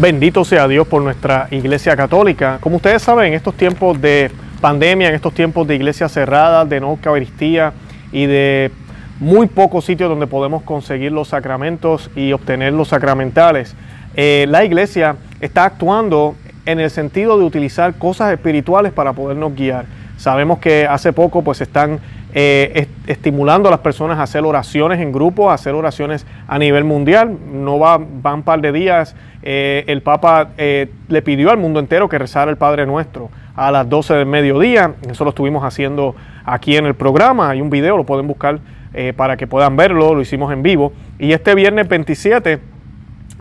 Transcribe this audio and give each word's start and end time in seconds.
Bendito 0.00 0.42
sea 0.46 0.66
Dios 0.68 0.88
por 0.88 1.02
nuestra 1.02 1.48
Iglesia 1.50 1.94
Católica. 1.94 2.56
Como 2.62 2.76
ustedes 2.76 3.02
saben, 3.02 3.26
en 3.26 3.34
estos 3.34 3.54
tiempos 3.54 4.00
de 4.00 4.30
pandemia, 4.62 5.08
en 5.10 5.14
estos 5.14 5.34
tiempos 5.34 5.68
de 5.68 5.74
iglesia 5.74 6.08
cerrada, 6.08 6.64
de 6.64 6.80
no 6.80 6.88
eucaristía 6.90 7.74
y 8.10 8.24
de 8.24 8.70
muy 9.20 9.48
pocos 9.48 9.84
sitios 9.84 10.08
donde 10.08 10.26
podemos 10.26 10.62
conseguir 10.62 11.12
los 11.12 11.28
sacramentos 11.28 12.10
y 12.16 12.32
obtener 12.32 12.72
los 12.72 12.88
sacramentales, 12.88 13.76
eh, 14.14 14.46
la 14.48 14.64
iglesia 14.64 15.16
está 15.42 15.64
actuando 15.66 16.36
en 16.64 16.80
el 16.80 16.90
sentido 16.90 17.38
de 17.38 17.44
utilizar 17.44 17.92
cosas 17.98 18.32
espirituales 18.32 18.92
para 18.94 19.12
podernos 19.12 19.54
guiar. 19.54 19.84
Sabemos 20.16 20.58
que 20.58 20.86
hace 20.86 21.12
poco 21.12 21.42
pues 21.42 21.60
están 21.60 22.00
eh, 22.34 22.88
estimulando 23.06 23.68
a 23.68 23.70
las 23.70 23.80
personas 23.80 24.18
a 24.18 24.22
hacer 24.22 24.44
oraciones 24.44 25.00
en 25.00 25.12
grupo, 25.12 25.50
a 25.50 25.54
hacer 25.54 25.74
oraciones 25.74 26.26
a 26.48 26.58
nivel 26.58 26.84
mundial. 26.84 27.36
No 27.52 27.78
va, 27.78 27.98
van 27.98 28.36
un 28.36 28.42
par 28.42 28.60
de 28.60 28.72
días, 28.72 29.14
eh, 29.42 29.84
el 29.86 30.02
Papa 30.02 30.50
eh, 30.56 30.88
le 31.08 31.22
pidió 31.22 31.50
al 31.50 31.58
mundo 31.58 31.78
entero 31.78 32.08
que 32.08 32.18
rezara 32.18 32.50
el 32.50 32.56
Padre 32.56 32.86
Nuestro 32.86 33.30
a 33.54 33.70
las 33.70 33.88
12 33.88 34.14
del 34.14 34.26
mediodía. 34.26 34.94
Eso 35.10 35.24
lo 35.24 35.30
estuvimos 35.30 35.62
haciendo 35.62 36.14
aquí 36.44 36.76
en 36.76 36.86
el 36.86 36.94
programa. 36.94 37.50
Hay 37.50 37.60
un 37.60 37.70
video, 37.70 37.96
lo 37.96 38.04
pueden 38.04 38.26
buscar 38.26 38.60
para 39.16 39.38
que 39.38 39.46
puedan 39.46 39.74
verlo, 39.74 40.14
lo 40.14 40.20
hicimos 40.20 40.52
en 40.52 40.62
vivo. 40.62 40.92
Y 41.18 41.32
este 41.32 41.54
viernes 41.54 41.88
27 41.88 42.71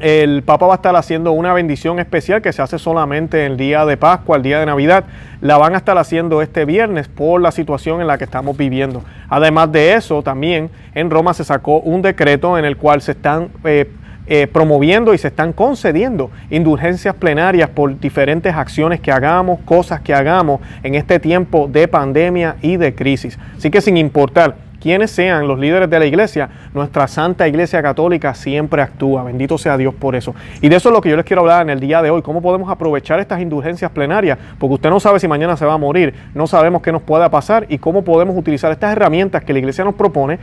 el 0.02 0.42
Papa 0.42 0.66
va 0.66 0.74
a 0.74 0.76
estar 0.78 0.96
haciendo 0.96 1.32
una 1.32 1.54
bendición 1.54 2.00
especial 2.00 2.42
que 2.42 2.52
se 2.52 2.62
hace 2.62 2.80
solamente 2.80 3.46
el 3.46 3.56
día 3.56 3.86
de 3.86 3.98
Pascua, 3.98 4.36
el 4.36 4.44
día 4.44 4.60
de 4.60 4.66
Navidad. 4.66 5.04
La 5.42 5.58
van 5.58 5.76
a 5.76 5.78
estar 5.78 5.98
haciendo 5.98 6.42
este 6.42 6.66
viernes 6.66 7.08
por 7.08 7.40
la 7.40 7.52
situación 7.52 8.02
en 8.02 8.08
la 8.08 8.18
que 8.18 8.24
estamos 8.24 8.58
viviendo. 8.58 9.04
Además 9.30 9.72
de 9.72 9.94
eso, 9.94 10.24
también 10.24 10.72
en 10.96 11.12
Roma 11.12 11.36
se 11.36 11.44
sacó 11.44 11.80
un 11.80 12.02
decreto 12.02 12.58
en 12.58 12.66
el 12.66 12.78
cual 12.78 13.02
se 13.02 13.12
están 13.12 13.50
eh, 13.64 13.92
eh, 14.26 14.48
promoviendo 14.48 15.14
y 15.14 15.20
se 15.20 15.28
están 15.28 15.54
concediendo 15.54 16.32
indulgencias 16.50 17.14
plenarias 17.14 17.70
por 17.70 18.00
diferentes 18.00 18.56
acciones 18.56 19.02
que 19.02 19.12
hagamos, 19.12 19.60
cosas 19.66 20.02
que 20.02 20.16
hagamos 20.16 20.62
en 20.82 20.96
este 20.96 21.20
tiempo 21.20 21.68
de 21.72 21.88
pandemia 21.88 22.56
y 22.62 22.78
de 22.78 22.96
crisis. 22.96 23.38
Así 23.56 23.70
que 23.70 23.82
sin 23.82 23.98
importar 23.98 24.71
quienes 24.82 25.12
sean 25.12 25.48
los 25.48 25.60
líderes 25.60 25.90
de 25.90 26.00
la 26.00 26.06
iglesia, 26.06 26.50
nuestra 26.74 27.08
Santa 27.08 27.48
Iglesia 27.48 27.82
Católica 27.82 28.34
siempre 28.34 28.82
actúa. 28.82 29.24
Bendito 29.24 29.58
sea 29.58 29.78
Dios 29.78 29.94
por 29.94 30.16
eso. 30.16 30.34
Y 30.62 30.70
de 30.70 30.76
eso 30.76 30.90
es 30.90 30.94
lo 30.94 31.02
que 31.02 31.10
yo 31.10 31.16
les 31.16 31.26
quiero 31.26 31.42
hablar 31.42 31.62
en 31.62 31.70
el 31.70 31.80
día 31.80 32.02
de 32.02 32.10
hoy. 32.10 32.22
¿Cómo 32.22 32.42
podemos 32.42 32.70
aprovechar 32.70 33.20
estas 33.20 33.42
indulgencias 33.42 33.92
plenarias? 33.92 34.38
Porque 34.58 34.76
usted 34.76 34.90
no 34.90 35.00
sabe 35.00 35.20
si 35.20 35.28
mañana 35.28 35.56
se 35.56 35.66
va 35.66 35.74
a 35.74 35.78
morir, 35.78 36.14
no 36.34 36.48
sabemos 36.48 36.82
qué 36.82 36.92
nos 36.92 37.04
pueda 37.04 37.30
pasar 37.30 37.68
y 37.70 37.78
cómo 37.78 38.04
podemos 38.04 38.36
utilizar 38.36 38.72
estas 38.72 38.92
herramientas 38.94 39.44
que 39.44 39.54
la 39.54 39.60
iglesia 39.60 39.84
nos 39.84 39.94
propone 39.94 40.40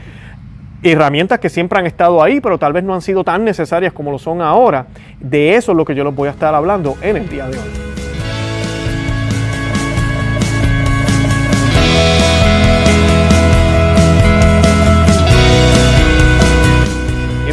herramientas 0.82 1.40
que 1.40 1.48
siempre 1.48 1.78
han 1.78 1.86
estado 1.86 2.22
ahí, 2.22 2.40
pero 2.40 2.56
tal 2.56 2.72
vez 2.72 2.84
no 2.84 2.94
han 2.94 3.02
sido 3.02 3.24
tan 3.24 3.44
necesarias 3.44 3.92
como 3.92 4.12
lo 4.12 4.18
son 4.18 4.40
ahora. 4.40 4.86
De 5.18 5.56
eso 5.56 5.72
es 5.72 5.76
lo 5.76 5.84
que 5.84 5.94
yo 5.94 6.04
les 6.04 6.14
voy 6.14 6.28
a 6.28 6.30
estar 6.30 6.54
hablando 6.54 6.96
en 7.02 7.16
el 7.16 7.28
día 7.28 7.46
de 7.46 7.58
hoy. 7.58 8.07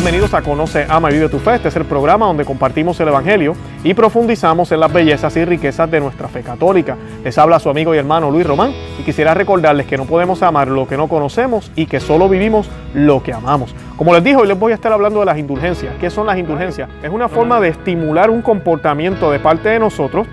Bienvenidos 0.06 0.36
a 0.36 0.44
Conoce, 0.44 0.86
Ama 0.88 1.10
y 1.10 1.16
Vive 1.16 1.30
tu 1.30 1.40
Fe. 1.40 1.56
Este 1.56 1.70
es 1.70 1.76
el 1.78 1.86
programa 1.86 2.28
donde 2.28 2.46
compartimos 2.46 3.00
el 3.00 3.08
Evangelio 3.08 3.56
y 3.84 3.96
profundizamos 3.96 4.72
en 4.72 4.80
las 4.80 4.94
bellezas 4.94 5.36
y 5.36 5.44
riquezas 5.44 5.90
de 5.90 6.00
nuestra 6.00 6.28
fe 6.28 6.44
católica. 6.44 6.96
Les 7.24 7.36
habla 7.40 7.60
su 7.60 7.72
amigo 7.72 7.96
y 7.96 7.98
hermano 7.98 8.30
Luis 8.30 8.46
Román 8.46 8.72
y 9.00 9.02
quisiera 9.02 9.34
recordarles 9.34 9.88
que 9.88 9.98
no 9.98 10.06
podemos 10.06 10.44
amar 10.44 10.68
lo 10.68 10.88
que 10.88 10.96
no 10.96 11.08
conocemos 11.08 11.72
y 11.76 11.88
que 11.88 12.00
solo 12.00 12.30
vivimos 12.30 12.70
lo 12.94 13.24
que 13.24 13.34
amamos. 13.34 13.74
Como 13.98 14.14
les 14.14 14.24
dije, 14.24 14.36
hoy 14.36 14.48
les 14.48 14.60
voy 14.60 14.74
a 14.74 14.76
estar 14.76 14.94
hablando 14.94 15.22
de 15.22 15.26
las 15.26 15.40
indulgencias. 15.40 15.96
¿Qué 16.00 16.12
son 16.12 16.28
las 16.28 16.38
indulgencias? 16.38 16.88
Es 17.02 17.10
una 17.10 17.28
forma 17.28 17.60
de 17.60 17.70
estimular 17.70 18.30
un 18.30 18.44
comportamiento 18.44 19.32
de 19.32 19.40
parte 19.40 19.70
de 19.70 19.80
nosotros 19.80 20.28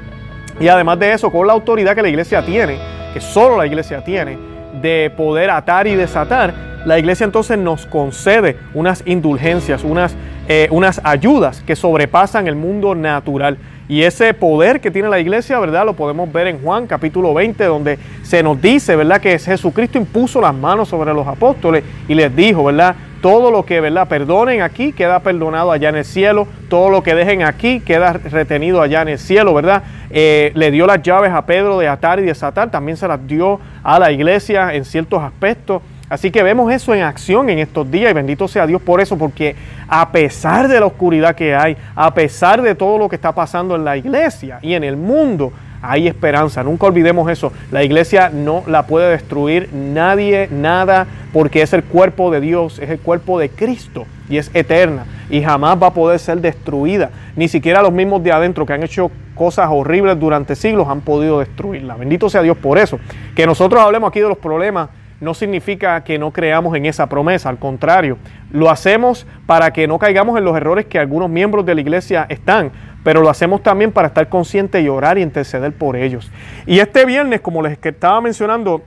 y 0.60 0.68
además 0.68 0.98
de 0.98 1.14
eso, 1.14 1.32
con 1.32 1.46
la 1.46 1.54
autoridad 1.54 1.94
que 1.94 2.02
la 2.02 2.10
iglesia 2.10 2.44
tiene, 2.44 2.76
que 3.14 3.22
solo 3.22 3.56
la 3.56 3.66
iglesia 3.66 4.04
tiene, 4.04 4.36
de 4.82 5.12
poder 5.16 5.50
atar 5.50 5.86
y 5.86 5.94
desatar 5.94 6.72
la 6.84 6.98
iglesia 6.98 7.24
entonces 7.24 7.58
nos 7.58 7.86
concede 7.86 8.56
unas 8.74 9.04
indulgencias, 9.06 9.84
unas, 9.84 10.16
eh, 10.48 10.66
unas 10.72 11.00
ayudas 11.04 11.62
que 11.64 11.76
sobrepasan 11.76 12.48
el 12.48 12.56
mundo 12.56 12.94
natural. 12.94 13.56
Y 13.88 14.02
ese 14.02 14.34
poder 14.34 14.80
que 14.80 14.90
tiene 14.90 15.08
la 15.08 15.20
iglesia, 15.20 15.58
¿verdad? 15.60 15.84
Lo 15.84 15.92
podemos 15.92 16.32
ver 16.32 16.48
en 16.48 16.60
Juan 16.60 16.86
capítulo 16.86 17.34
20, 17.34 17.64
donde 17.64 17.98
se 18.22 18.42
nos 18.42 18.60
dice, 18.60 18.96
¿verdad? 18.96 19.20
Que 19.20 19.38
Jesucristo 19.38 19.98
impuso 19.98 20.40
las 20.40 20.54
manos 20.54 20.88
sobre 20.88 21.12
los 21.12 21.26
apóstoles 21.26 21.84
y 22.08 22.14
les 22.14 22.34
dijo, 22.34 22.64
¿verdad? 22.64 22.96
Todo 23.22 23.52
lo 23.52 23.64
que, 23.64 23.80
¿verdad? 23.80 24.08
Perdonen 24.08 24.62
aquí 24.62 24.92
queda 24.92 25.20
perdonado 25.20 25.70
allá 25.70 25.90
en 25.90 25.96
el 25.96 26.04
cielo. 26.04 26.48
Todo 26.68 26.90
lo 26.90 27.04
que 27.04 27.14
dejen 27.14 27.44
aquí 27.44 27.78
queda 27.78 28.14
retenido 28.14 28.82
allá 28.82 29.02
en 29.02 29.08
el 29.10 29.18
cielo, 29.18 29.54
¿verdad? 29.54 29.84
Eh, 30.10 30.50
le 30.56 30.72
dio 30.72 30.88
las 30.88 31.00
llaves 31.02 31.30
a 31.30 31.46
Pedro 31.46 31.78
de 31.78 31.86
atar 31.86 32.18
y 32.18 32.24
desatar. 32.24 32.72
También 32.72 32.96
se 32.96 33.06
las 33.06 33.24
dio 33.24 33.60
a 33.84 34.00
la 34.00 34.10
iglesia 34.10 34.74
en 34.74 34.84
ciertos 34.84 35.22
aspectos. 35.22 35.82
Así 36.08 36.32
que 36.32 36.42
vemos 36.42 36.70
eso 36.72 36.92
en 36.94 37.02
acción 37.02 37.48
en 37.48 37.60
estos 37.60 37.88
días 37.88 38.10
y 38.10 38.14
bendito 38.14 38.48
sea 38.48 38.66
Dios 38.66 38.82
por 38.82 39.00
eso, 39.00 39.16
porque 39.16 39.54
a 39.86 40.10
pesar 40.10 40.66
de 40.66 40.80
la 40.80 40.86
oscuridad 40.86 41.36
que 41.36 41.54
hay, 41.54 41.76
a 41.94 42.12
pesar 42.12 42.60
de 42.60 42.74
todo 42.74 42.98
lo 42.98 43.08
que 43.08 43.14
está 43.14 43.32
pasando 43.32 43.76
en 43.76 43.84
la 43.84 43.96
iglesia 43.96 44.58
y 44.62 44.74
en 44.74 44.82
el 44.82 44.96
mundo, 44.96 45.52
hay 45.82 46.06
esperanza. 46.08 46.62
Nunca 46.62 46.86
olvidemos 46.86 47.30
eso. 47.30 47.52
La 47.70 47.82
iglesia 47.82 48.30
no 48.30 48.62
la 48.66 48.86
puede 48.86 49.10
destruir 49.10 49.68
nadie, 49.72 50.48
nada, 50.50 51.06
porque 51.32 51.62
es 51.62 51.72
el 51.72 51.84
cuerpo 51.84 52.30
de 52.30 52.40
Dios, 52.40 52.78
es 52.78 52.88
el 52.88 53.00
cuerpo 53.00 53.38
de 53.38 53.50
Cristo 53.50 54.06
y 54.28 54.38
es 54.38 54.50
eterna 54.54 55.04
y 55.28 55.42
jamás 55.42 55.82
va 55.82 55.88
a 55.88 55.94
poder 55.94 56.18
ser 56.18 56.40
destruida. 56.40 57.10
Ni 57.36 57.48
siquiera 57.48 57.82
los 57.82 57.92
mismos 57.92 58.22
de 58.22 58.32
adentro 58.32 58.64
que 58.64 58.74
han 58.74 58.82
hecho 58.82 59.10
cosas 59.34 59.68
horribles 59.70 60.18
durante 60.20 60.54
siglos 60.54 60.88
han 60.88 61.00
podido 61.00 61.40
destruirla. 61.40 61.96
Bendito 61.96 62.28
sea 62.30 62.42
Dios 62.42 62.56
por 62.56 62.78
eso. 62.78 63.00
Que 63.34 63.46
nosotros 63.46 63.82
hablemos 63.82 64.08
aquí 64.08 64.20
de 64.20 64.28
los 64.28 64.38
problemas 64.38 64.90
no 65.22 65.34
significa 65.34 66.02
que 66.02 66.18
no 66.18 66.32
creamos 66.32 66.76
en 66.76 66.84
esa 66.84 67.08
promesa, 67.08 67.48
al 67.48 67.58
contrario, 67.58 68.18
lo 68.50 68.68
hacemos 68.68 69.24
para 69.46 69.72
que 69.72 69.86
no 69.86 69.96
caigamos 69.96 70.36
en 70.36 70.44
los 70.44 70.56
errores 70.56 70.86
que 70.86 70.98
algunos 70.98 71.30
miembros 71.30 71.64
de 71.64 71.76
la 71.76 71.80
iglesia 71.80 72.26
están, 72.28 72.72
pero 73.04 73.20
lo 73.20 73.30
hacemos 73.30 73.62
también 73.62 73.92
para 73.92 74.08
estar 74.08 74.28
conscientes 74.28 74.82
y 74.82 74.88
orar 74.88 75.18
y 75.18 75.22
interceder 75.22 75.72
por 75.72 75.96
ellos. 75.96 76.30
Y 76.66 76.78
este 76.78 77.04
viernes, 77.04 77.40
como 77.40 77.62
les 77.62 77.78
estaba 77.82 78.20
mencionando, 78.20 78.82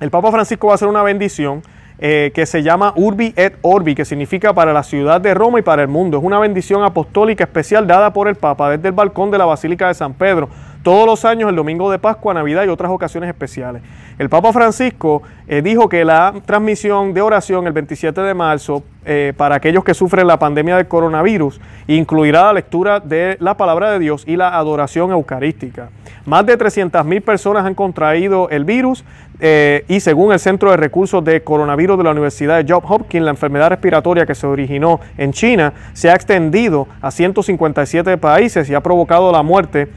el 0.00 0.10
Papa 0.10 0.30
Francisco 0.30 0.68
va 0.68 0.74
a 0.74 0.76
hacer 0.76 0.88
una 0.88 1.02
bendición 1.02 1.62
eh, 1.98 2.32
que 2.34 2.46
se 2.46 2.62
llama 2.62 2.94
Urbi 2.96 3.34
et 3.36 3.58
Orbi, 3.60 3.94
que 3.94 4.06
significa 4.06 4.54
para 4.54 4.72
la 4.72 4.82
ciudad 4.82 5.20
de 5.20 5.34
Roma 5.34 5.58
y 5.58 5.62
para 5.62 5.82
el 5.82 5.88
mundo. 5.88 6.16
Es 6.16 6.24
una 6.24 6.38
bendición 6.38 6.82
apostólica 6.82 7.44
especial 7.44 7.86
dada 7.86 8.12
por 8.12 8.26
el 8.26 8.36
Papa 8.36 8.70
desde 8.70 8.88
el 8.88 8.94
balcón 8.94 9.30
de 9.30 9.36
la 9.36 9.44
Basílica 9.44 9.88
de 9.88 9.94
San 9.94 10.14
Pedro 10.14 10.48
todos 10.82 11.06
los 11.06 11.24
años, 11.24 11.50
el 11.50 11.56
domingo 11.56 11.90
de 11.90 11.98
Pascua, 11.98 12.34
Navidad 12.34 12.64
y 12.64 12.68
otras 12.68 12.90
ocasiones 12.90 13.28
especiales. 13.28 13.82
El 14.18 14.28
Papa 14.28 14.52
Francisco 14.52 15.22
eh, 15.48 15.62
dijo 15.62 15.88
que 15.88 16.04
la 16.04 16.34
transmisión 16.44 17.14
de 17.14 17.22
oración 17.22 17.66
el 17.66 17.72
27 17.72 18.20
de 18.20 18.34
marzo 18.34 18.82
eh, 19.04 19.32
para 19.36 19.56
aquellos 19.56 19.82
que 19.82 19.94
sufren 19.94 20.26
la 20.26 20.38
pandemia 20.38 20.76
del 20.76 20.86
coronavirus 20.86 21.58
incluirá 21.86 22.44
la 22.44 22.52
lectura 22.52 23.00
de 23.00 23.38
la 23.40 23.56
palabra 23.56 23.92
de 23.92 23.98
Dios 23.98 24.24
y 24.26 24.36
la 24.36 24.56
adoración 24.56 25.10
eucarística. 25.10 25.88
Más 26.26 26.44
de 26.44 26.58
300.000 26.58 27.22
personas 27.22 27.64
han 27.64 27.74
contraído 27.74 28.50
el 28.50 28.64
virus 28.64 29.04
eh, 29.40 29.84
y 29.88 30.00
según 30.00 30.32
el 30.32 30.38
Centro 30.38 30.70
de 30.70 30.76
Recursos 30.76 31.24
de 31.24 31.42
Coronavirus 31.42 31.96
de 31.96 32.04
la 32.04 32.10
Universidad 32.10 32.62
de 32.62 32.70
Johns 32.70 32.84
Hopkins, 32.86 33.24
la 33.24 33.30
enfermedad 33.30 33.70
respiratoria 33.70 34.26
que 34.26 34.34
se 34.34 34.46
originó 34.46 35.00
en 35.16 35.32
China 35.32 35.72
se 35.94 36.10
ha 36.10 36.14
extendido 36.14 36.86
a 37.00 37.10
157 37.10 38.18
países 38.18 38.68
y 38.68 38.74
ha 38.74 38.82
provocado 38.82 39.32
la 39.32 39.42
muerte 39.42 39.88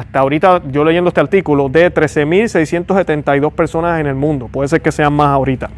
hasta 0.00 0.20
ahorita, 0.20 0.62
yo 0.70 0.82
leyendo 0.82 1.08
este 1.08 1.20
artículo, 1.20 1.68
de 1.68 1.92
13.672 1.92 3.52
personas 3.52 4.00
en 4.00 4.06
el 4.06 4.14
mundo. 4.14 4.48
Puede 4.48 4.68
ser 4.68 4.80
que 4.80 4.90
sean 4.90 5.12
más 5.12 5.28
ahorita. 5.28 5.68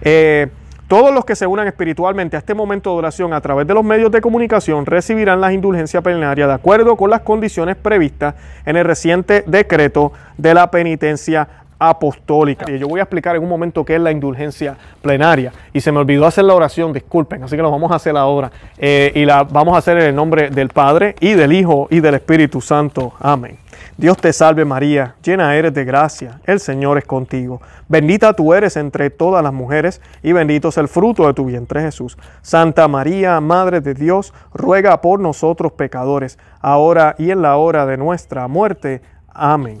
Eh, 0.00 0.48
todos 0.86 1.12
los 1.12 1.24
que 1.24 1.34
se 1.34 1.46
unan 1.46 1.66
espiritualmente 1.66 2.36
a 2.36 2.38
este 2.38 2.54
momento 2.54 2.90
de 2.92 2.98
oración 2.98 3.32
a 3.32 3.40
través 3.40 3.66
de 3.66 3.74
los 3.74 3.82
medios 3.82 4.12
de 4.12 4.20
comunicación 4.20 4.86
recibirán 4.86 5.40
las 5.40 5.52
indulgencias 5.52 6.02
plenarias 6.04 6.46
de 6.46 6.54
acuerdo 6.54 6.96
con 6.96 7.10
las 7.10 7.22
condiciones 7.22 7.74
previstas 7.74 8.36
en 8.64 8.76
el 8.76 8.84
reciente 8.84 9.42
decreto 9.46 10.12
de 10.38 10.54
la 10.54 10.70
penitencia 10.70 11.48
apostólica. 11.88 12.70
Y 12.70 12.78
yo 12.78 12.88
voy 12.88 13.00
a 13.00 13.04
explicar 13.04 13.36
en 13.36 13.42
un 13.42 13.48
momento 13.48 13.84
qué 13.84 13.96
es 13.96 14.00
la 14.00 14.10
indulgencia 14.10 14.76
plenaria. 15.02 15.52
Y 15.72 15.80
se 15.80 15.92
me 15.92 15.98
olvidó 15.98 16.26
hacer 16.26 16.44
la 16.44 16.54
oración, 16.54 16.92
disculpen, 16.92 17.42
así 17.42 17.56
que 17.56 17.62
lo 17.62 17.70
vamos 17.70 17.90
a 17.92 17.96
hacer 17.96 18.16
ahora. 18.16 18.50
Eh, 18.78 19.12
y 19.14 19.24
la 19.24 19.44
vamos 19.44 19.74
a 19.74 19.78
hacer 19.78 19.98
en 19.98 20.06
el 20.06 20.14
nombre 20.14 20.50
del 20.50 20.68
Padre 20.68 21.14
y 21.20 21.32
del 21.32 21.52
Hijo 21.52 21.88
y 21.90 22.00
del 22.00 22.14
Espíritu 22.14 22.60
Santo. 22.60 23.12
Amén. 23.20 23.58
Dios 23.96 24.16
te 24.16 24.32
salve 24.32 24.64
María, 24.64 25.14
llena 25.22 25.54
eres 25.54 25.72
de 25.72 25.84
gracia, 25.84 26.40
el 26.46 26.58
Señor 26.58 26.98
es 26.98 27.04
contigo. 27.04 27.60
Bendita 27.88 28.32
tú 28.32 28.52
eres 28.52 28.76
entre 28.76 29.10
todas 29.10 29.42
las 29.42 29.52
mujeres 29.52 30.00
y 30.22 30.32
bendito 30.32 30.68
es 30.68 30.78
el 30.78 30.88
fruto 30.88 31.26
de 31.26 31.34
tu 31.34 31.44
vientre 31.44 31.80
Jesús. 31.80 32.18
Santa 32.42 32.88
María, 32.88 33.40
Madre 33.40 33.80
de 33.80 33.94
Dios, 33.94 34.34
ruega 34.52 35.00
por 35.00 35.20
nosotros 35.20 35.72
pecadores, 35.72 36.38
ahora 36.60 37.14
y 37.18 37.30
en 37.30 37.42
la 37.42 37.56
hora 37.56 37.86
de 37.86 37.96
nuestra 37.96 38.48
muerte. 38.48 39.00
Amén. 39.32 39.78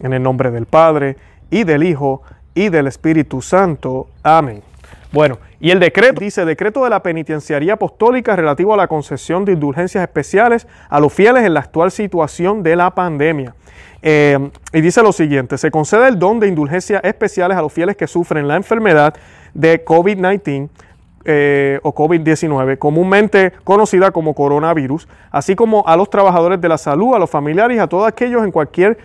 En 0.00 0.12
el 0.12 0.22
nombre 0.22 0.50
del 0.52 0.66
Padre 0.66 1.16
y 1.50 1.64
del 1.64 1.82
Hijo 1.82 2.22
y 2.54 2.68
del 2.68 2.86
Espíritu 2.86 3.42
Santo. 3.42 4.08
Amén. 4.22 4.62
Bueno, 5.12 5.38
y 5.60 5.70
el 5.70 5.80
decreto 5.80 6.20
dice, 6.20 6.44
decreto 6.44 6.84
de 6.84 6.90
la 6.90 7.02
penitenciaría 7.02 7.74
apostólica 7.74 8.36
relativo 8.36 8.74
a 8.74 8.76
la 8.76 8.88
concesión 8.88 9.44
de 9.44 9.52
indulgencias 9.52 10.02
especiales 10.02 10.66
a 10.88 11.00
los 11.00 11.12
fieles 11.12 11.44
en 11.44 11.54
la 11.54 11.60
actual 11.60 11.90
situación 11.90 12.62
de 12.62 12.76
la 12.76 12.90
pandemia. 12.90 13.54
Eh, 14.02 14.50
y 14.72 14.80
dice 14.80 15.02
lo 15.02 15.12
siguiente, 15.12 15.58
se 15.58 15.70
concede 15.70 16.08
el 16.08 16.18
don 16.18 16.38
de 16.38 16.48
indulgencias 16.48 17.02
especiales 17.02 17.56
a 17.56 17.62
los 17.62 17.72
fieles 17.72 17.96
que 17.96 18.06
sufren 18.06 18.46
la 18.46 18.56
enfermedad 18.56 19.14
de 19.54 19.84
COVID-19 19.84 20.68
eh, 21.28 21.80
o 21.82 21.92
COVID-19, 21.92 22.78
comúnmente 22.78 23.52
conocida 23.64 24.12
como 24.12 24.34
coronavirus, 24.34 25.08
así 25.32 25.56
como 25.56 25.84
a 25.88 25.96
los 25.96 26.08
trabajadores 26.08 26.60
de 26.60 26.68
la 26.68 26.78
salud, 26.78 27.14
a 27.14 27.18
los 27.18 27.28
familiares 27.28 27.80
a 27.80 27.88
todos 27.88 28.06
aquellos 28.06 28.44
en 28.44 28.52
cualquier 28.52 28.96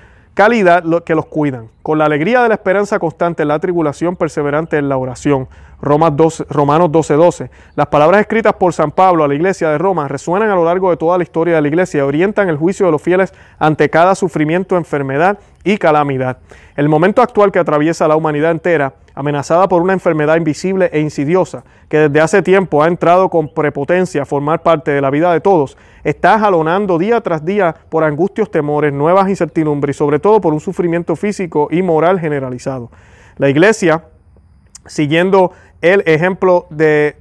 calidad 0.41 0.83
que 1.03 1.13
los 1.13 1.27
cuidan, 1.27 1.69
con 1.83 1.99
la 1.99 2.05
alegría 2.05 2.41
de 2.41 2.49
la 2.49 2.55
esperanza 2.55 2.97
constante 2.97 3.43
en 3.43 3.49
la 3.49 3.59
tribulación, 3.59 4.15
perseverante 4.15 4.75
en 4.75 4.89
la 4.89 4.97
oración. 4.97 5.47
Romanos 5.81 6.15
12, 6.17 6.45
Romanos 6.49 6.91
12, 6.91 7.49
Las 7.75 7.87
palabras 7.87 8.21
escritas 8.21 8.53
por 8.53 8.71
San 8.71 8.91
Pablo 8.91 9.23
a 9.23 9.27
la 9.27 9.33
iglesia 9.33 9.69
de 9.69 9.79
Roma 9.79 10.07
resuenan 10.07 10.49
a 10.49 10.55
lo 10.55 10.63
largo 10.63 10.91
de 10.91 10.97
toda 10.97 11.17
la 11.17 11.23
historia 11.23 11.55
de 11.55 11.61
la 11.61 11.67
iglesia 11.67 11.99
y 11.99 12.01
orientan 12.01 12.49
el 12.49 12.57
juicio 12.57 12.85
de 12.85 12.91
los 12.91 13.01
fieles 13.01 13.33
ante 13.57 13.89
cada 13.89 14.13
sufrimiento, 14.13 14.77
enfermedad 14.77 15.39
y 15.63 15.77
calamidad. 15.77 16.37
El 16.75 16.87
momento 16.87 17.21
actual 17.21 17.51
que 17.51 17.59
atraviesa 17.59 18.07
la 18.07 18.15
humanidad 18.15 18.51
entera, 18.51 18.93
amenazada 19.15 19.67
por 19.67 19.81
una 19.81 19.93
enfermedad 19.93 20.37
invisible 20.37 20.89
e 20.93 20.99
insidiosa, 20.99 21.63
que 21.89 21.97
desde 21.97 22.21
hace 22.21 22.41
tiempo 22.41 22.83
ha 22.83 22.87
entrado 22.87 23.29
con 23.29 23.53
prepotencia 23.53 24.21
a 24.21 24.25
formar 24.25 24.61
parte 24.61 24.91
de 24.91 25.01
la 25.01 25.09
vida 25.09 25.33
de 25.33 25.41
todos, 25.41 25.77
está 26.03 26.39
jalonando 26.39 26.97
día 26.97 27.21
tras 27.21 27.43
día 27.43 27.75
por 27.89 28.03
angustios, 28.03 28.51
temores, 28.51 28.93
nuevas 28.93 29.27
incertidumbres 29.29 29.95
y 29.95 29.97
sobre 29.97 30.19
todo 30.19 30.39
por 30.39 30.53
un 30.53 30.59
sufrimiento 30.59 31.15
físico 31.15 31.67
y 31.71 31.81
moral 31.81 32.19
generalizado. 32.19 32.91
La 33.37 33.49
iglesia, 33.49 34.05
siguiendo 34.85 35.51
el 35.81 36.03
ejemplo 36.05 36.67
de, 36.69 37.15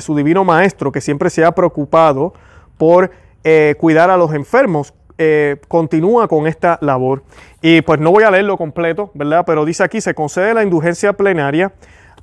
su 0.00 0.16
divino 0.16 0.44
maestro, 0.44 0.92
que 0.92 1.00
siempre 1.00 1.30
se 1.30 1.44
ha 1.44 1.52
preocupado 1.52 2.34
por 2.76 3.10
eh, 3.44 3.74
cuidar 3.78 4.10
a 4.10 4.16
los 4.16 4.34
enfermos, 4.34 4.92
eh, 5.16 5.56
continúa 5.68 6.26
con 6.26 6.46
esta 6.46 6.78
labor. 6.80 7.22
Y 7.62 7.82
pues 7.82 8.00
no 8.00 8.10
voy 8.10 8.24
a 8.24 8.30
leerlo 8.30 8.56
completo, 8.56 9.10
¿verdad? 9.14 9.44
Pero 9.46 9.64
dice 9.64 9.84
aquí, 9.84 10.00
se 10.00 10.14
concede 10.14 10.52
la 10.54 10.64
indulgencia 10.64 11.12
plenaria 11.12 11.72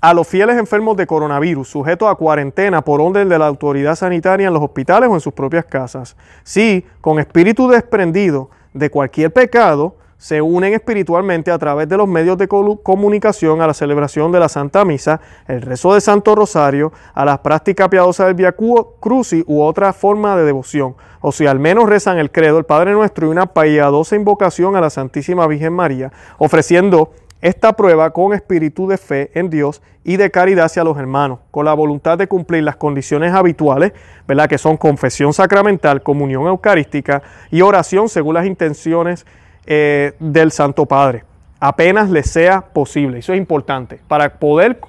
a 0.01 0.13
los 0.13 0.27
fieles 0.27 0.57
enfermos 0.57 0.97
de 0.97 1.05
coronavirus, 1.05 1.69
sujetos 1.69 2.09
a 2.09 2.15
cuarentena 2.15 2.81
por 2.81 2.99
orden 2.99 3.29
de 3.29 3.37
la 3.37 3.47
autoridad 3.47 3.95
sanitaria 3.95 4.47
en 4.47 4.53
los 4.53 4.63
hospitales 4.63 5.09
o 5.09 5.13
en 5.13 5.21
sus 5.21 5.31
propias 5.31 5.63
casas. 5.65 6.17
Si, 6.43 6.85
con 6.99 7.19
espíritu 7.19 7.69
desprendido 7.69 8.49
de 8.73 8.89
cualquier 8.89 9.31
pecado, 9.31 9.95
se 10.21 10.39
unen 10.39 10.75
espiritualmente 10.75 11.49
a 11.49 11.57
través 11.57 11.89
de 11.89 11.97
los 11.97 12.07
medios 12.07 12.37
de 12.37 12.47
comunicación 12.47 13.59
a 13.59 13.65
la 13.65 13.73
celebración 13.73 14.31
de 14.31 14.39
la 14.39 14.49
Santa 14.49 14.85
Misa, 14.85 15.19
el 15.47 15.63
rezo 15.63 15.95
de 15.95 16.01
Santo 16.01 16.35
Rosario, 16.35 16.93
a 17.15 17.25
la 17.25 17.41
práctica 17.41 17.89
piadosa 17.89 18.27
del 18.27 18.35
Via 18.35 18.53
Cruci 18.53 19.43
u 19.47 19.63
otra 19.63 19.93
forma 19.93 20.37
de 20.37 20.45
devoción. 20.45 20.95
O 21.21 21.31
si 21.31 21.47
al 21.47 21.57
menos 21.57 21.89
rezan 21.89 22.19
el 22.19 22.29
credo, 22.29 22.59
el 22.59 22.65
Padre 22.65 22.91
Nuestro 22.91 23.25
y 23.25 23.31
una 23.31 23.47
piadosa 23.47 24.15
invocación 24.15 24.75
a 24.75 24.81
la 24.81 24.91
Santísima 24.91 25.47
Virgen 25.47 25.73
María, 25.73 26.11
ofreciendo 26.37 27.13
esta 27.41 27.73
prueba 27.73 28.11
con 28.11 28.35
espíritu 28.35 28.87
de 28.87 28.99
fe 28.99 29.31
en 29.33 29.49
Dios 29.49 29.81
y 30.03 30.17
de 30.17 30.29
caridad 30.29 30.65
hacia 30.65 30.83
los 30.83 30.99
hermanos, 30.99 31.39
con 31.49 31.65
la 31.65 31.73
voluntad 31.73 32.19
de 32.19 32.27
cumplir 32.27 32.61
las 32.61 32.75
condiciones 32.75 33.33
habituales, 33.33 33.93
¿verdad? 34.27 34.47
Que 34.47 34.59
son 34.59 34.77
confesión 34.77 35.33
sacramental, 35.33 36.03
comunión 36.03 36.45
eucarística 36.45 37.23
y 37.49 37.61
oración 37.61 38.07
según 38.07 38.35
las 38.35 38.45
intenciones 38.45 39.25
eh, 39.65 40.13
del 40.19 40.51
Santo 40.51 40.85
Padre, 40.85 41.23
apenas 41.59 42.09
le 42.09 42.23
sea 42.23 42.61
posible. 42.61 43.19
Eso 43.19 43.33
es 43.33 43.37
importante. 43.37 43.99
Para 44.07 44.29
poder 44.29 44.79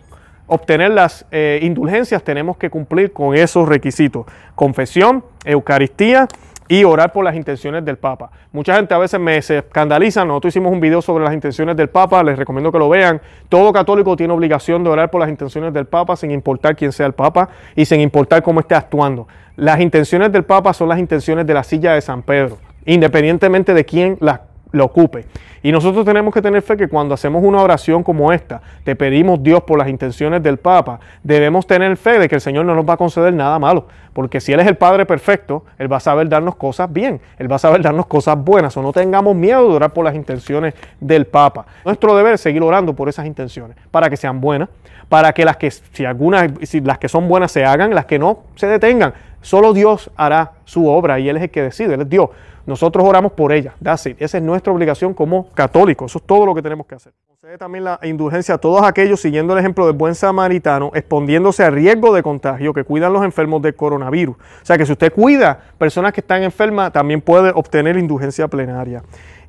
obtener 0.47 0.91
las 0.91 1.25
eh, 1.31 1.61
indulgencias 1.63 2.23
tenemos 2.23 2.57
que 2.57 2.71
cumplir 2.71 3.13
con 3.13 3.35
esos 3.35 3.69
requisitos. 3.69 4.27
Confesión, 4.55 5.25
Eucaristía 5.45 6.29
y 6.69 6.85
orar 6.85 7.13
por 7.13 7.25
las 7.25 7.35
intenciones 7.37 7.85
del 7.85 7.99
Papa. 7.99 8.31
Mucha 8.53 8.75
gente 8.77 8.95
a 8.95 8.99
veces 8.99 9.21
me 9.21 9.37
escandaliza, 9.37 10.25
nosotros 10.25 10.53
hicimos 10.53 10.73
un 10.73 10.81
video 10.81 11.03
sobre 11.03 11.25
las 11.25 11.35
intenciones 11.35 11.77
del 11.77 11.89
Papa, 11.89 12.23
les 12.23 12.39
recomiendo 12.39 12.73
que 12.73 12.79
lo 12.79 12.89
vean. 12.89 13.21
Todo 13.49 13.73
católico 13.73 14.17
tiene 14.17 14.33
obligación 14.33 14.83
de 14.85 14.91
orar 14.91 15.11
por 15.11 15.21
las 15.21 15.29
intenciones 15.29 15.75
del 15.75 15.87
Papa 15.87 16.17
sin 16.17 16.31
importar 16.31 16.77
quién 16.77 16.93
sea 16.93 17.07
el 17.07 17.13
Papa 17.13 17.49
y 17.77 17.85
sin 17.85 18.01
importar 18.01 18.43
cómo 18.43 18.61
esté 18.61 18.75
actuando. 18.75 19.29
Las 19.57 19.81
intenciones 19.81 20.33
del 20.33 20.45
Papa 20.45 20.73
son 20.73 20.89
las 20.89 20.99
intenciones 20.99 21.47
de 21.47 21.55
la 21.55 21.63
silla 21.63 21.93
de 21.93 22.01
San 22.01 22.23
Pedro, 22.23 22.59
independientemente 22.87 23.75
de 23.75 23.85
quién 23.85 24.17
las 24.21 24.41
lo 24.73 24.87
ocupe. 24.87 25.27
Y 25.63 25.71
nosotros 25.71 26.05
tenemos 26.05 26.35
que 26.35 26.43
tener 26.43 26.61
fe 26.63 26.77
que 26.77 26.89
cuando 26.89 27.15
hacemos 27.15 27.43
una 27.45 27.63
oración 27.63 28.03
como 28.03 28.33
esta, 28.33 28.61
te 28.83 28.97
pedimos 28.97 29.43
Dios 29.43 29.63
por 29.63 29.79
las 29.79 29.89
intenciones 29.89 30.43
del 30.43 30.59
Papa, 30.59 30.99
debemos 31.23 31.67
tener 31.67 31.97
fe 31.97 32.19
de 32.19 32.29
que 32.29 32.35
el 32.35 32.41
Señor 32.41 32.65
no 32.65 32.75
nos 32.75 32.85
va 32.85 32.95
a 32.95 32.97
conceder 32.97 33.33
nada 33.33 33.59
malo, 33.61 33.87
porque 34.13 34.41
si 34.41 34.53
Él 34.53 34.59
es 34.59 34.67
el 34.67 34.77
Padre 34.77 35.07
perfecto, 35.07 35.65
Él 35.79 35.93
va 35.93 35.99
a 35.99 36.01
saber 36.01 36.29
darnos 36.29 36.57
cosas 36.57 36.93
bien, 36.93 37.21
Él 37.39 37.51
va 37.51 37.57
a 37.57 37.61
saber 37.61 37.81
darnos 37.81 38.07
cosas 38.07 38.37
buenas, 38.37 38.77
o 38.77 38.83
no 38.83 38.93
tengamos 38.93 39.37
miedo 39.37 39.69
de 39.69 39.77
orar 39.77 39.93
por 39.93 40.05
las 40.05 40.17
intenciones 40.17 40.75
del 40.99 41.27
Papa. 41.27 41.65
Nuestro 41.85 42.17
deber 42.17 42.35
es 42.35 42.41
seguir 42.41 42.63
orando 42.63 42.95
por 42.95 43.09
esas 43.09 43.27
intenciones, 43.27 43.77
para 43.93 44.11
que 44.11 44.17
sean 44.17 44.41
buenas, 44.41 44.69
para 45.09 45.33
que 45.33 45.45
las 45.45 45.59
que, 45.59 45.71
si 45.71 46.05
algunas, 46.05 46.51
si 46.63 46.81
las 46.81 46.99
que 46.99 47.09
son 47.09 47.29
buenas 47.29 47.53
se 47.53 47.65
hagan, 47.65 47.95
las 47.95 48.07
que 48.07 48.19
no 48.19 48.41
se 48.57 48.67
detengan. 48.67 49.13
Solo 49.43 49.73
Dios 49.73 50.11
hará 50.17 50.53
su 50.65 50.89
obra 50.89 51.19
y 51.19 51.29
Él 51.29 51.37
es 51.37 51.43
el 51.43 51.51
que 51.51 51.63
decide, 51.63 51.95
Él 51.95 52.03
es 52.03 52.09
Dios. 52.09 52.31
Nosotros 52.67 53.05
oramos 53.05 53.32
por 53.32 53.53
ella. 53.53 53.75
Esa 53.85 54.38
es 54.38 54.43
nuestra 54.43 54.73
obligación 54.73 55.14
como 55.14 55.49
católicos. 55.50 56.11
Eso 56.11 56.19
es 56.19 56.25
todo 56.25 56.47
lo 56.47 56.55
que 56.55 56.62
tenemos 56.62 56.87
que 56.87 56.94
hacer. 56.94 57.12
Concede 57.26 57.59
también 57.59 57.85
la 57.85 57.99
indulgencia 58.03 58.55
a 58.55 58.59
todos 58.59 58.85
aquellos 58.85 59.20
siguiendo 59.20 59.53
el 59.53 59.59
ejemplo 59.59 59.87
del 59.87 59.97
buen 59.97 60.14
samaritano, 60.14 60.93
exponiéndose 60.94 61.64
a 61.64 61.70
riesgo 61.70 62.14
de 62.14 62.23
contagio 62.23 62.73
que 62.73 62.85
cuidan 62.85 63.12
los 63.12 63.25
enfermos 63.25 63.61
del 63.62 63.75
coronavirus. 63.75 64.37
O 64.37 64.64
sea 64.64 64.79
que 64.79 64.87
si 64.87 64.93
usted 64.93 65.12
cuida 65.12 65.59
personas 65.76 66.12
que 66.12 66.20
están 66.20 66.44
enfermas, 66.44 66.93
también 66.93 67.20
puede 67.20 67.50
obtener 67.55 67.97
indulgencia 67.97 68.47
plenaria. 68.47 69.03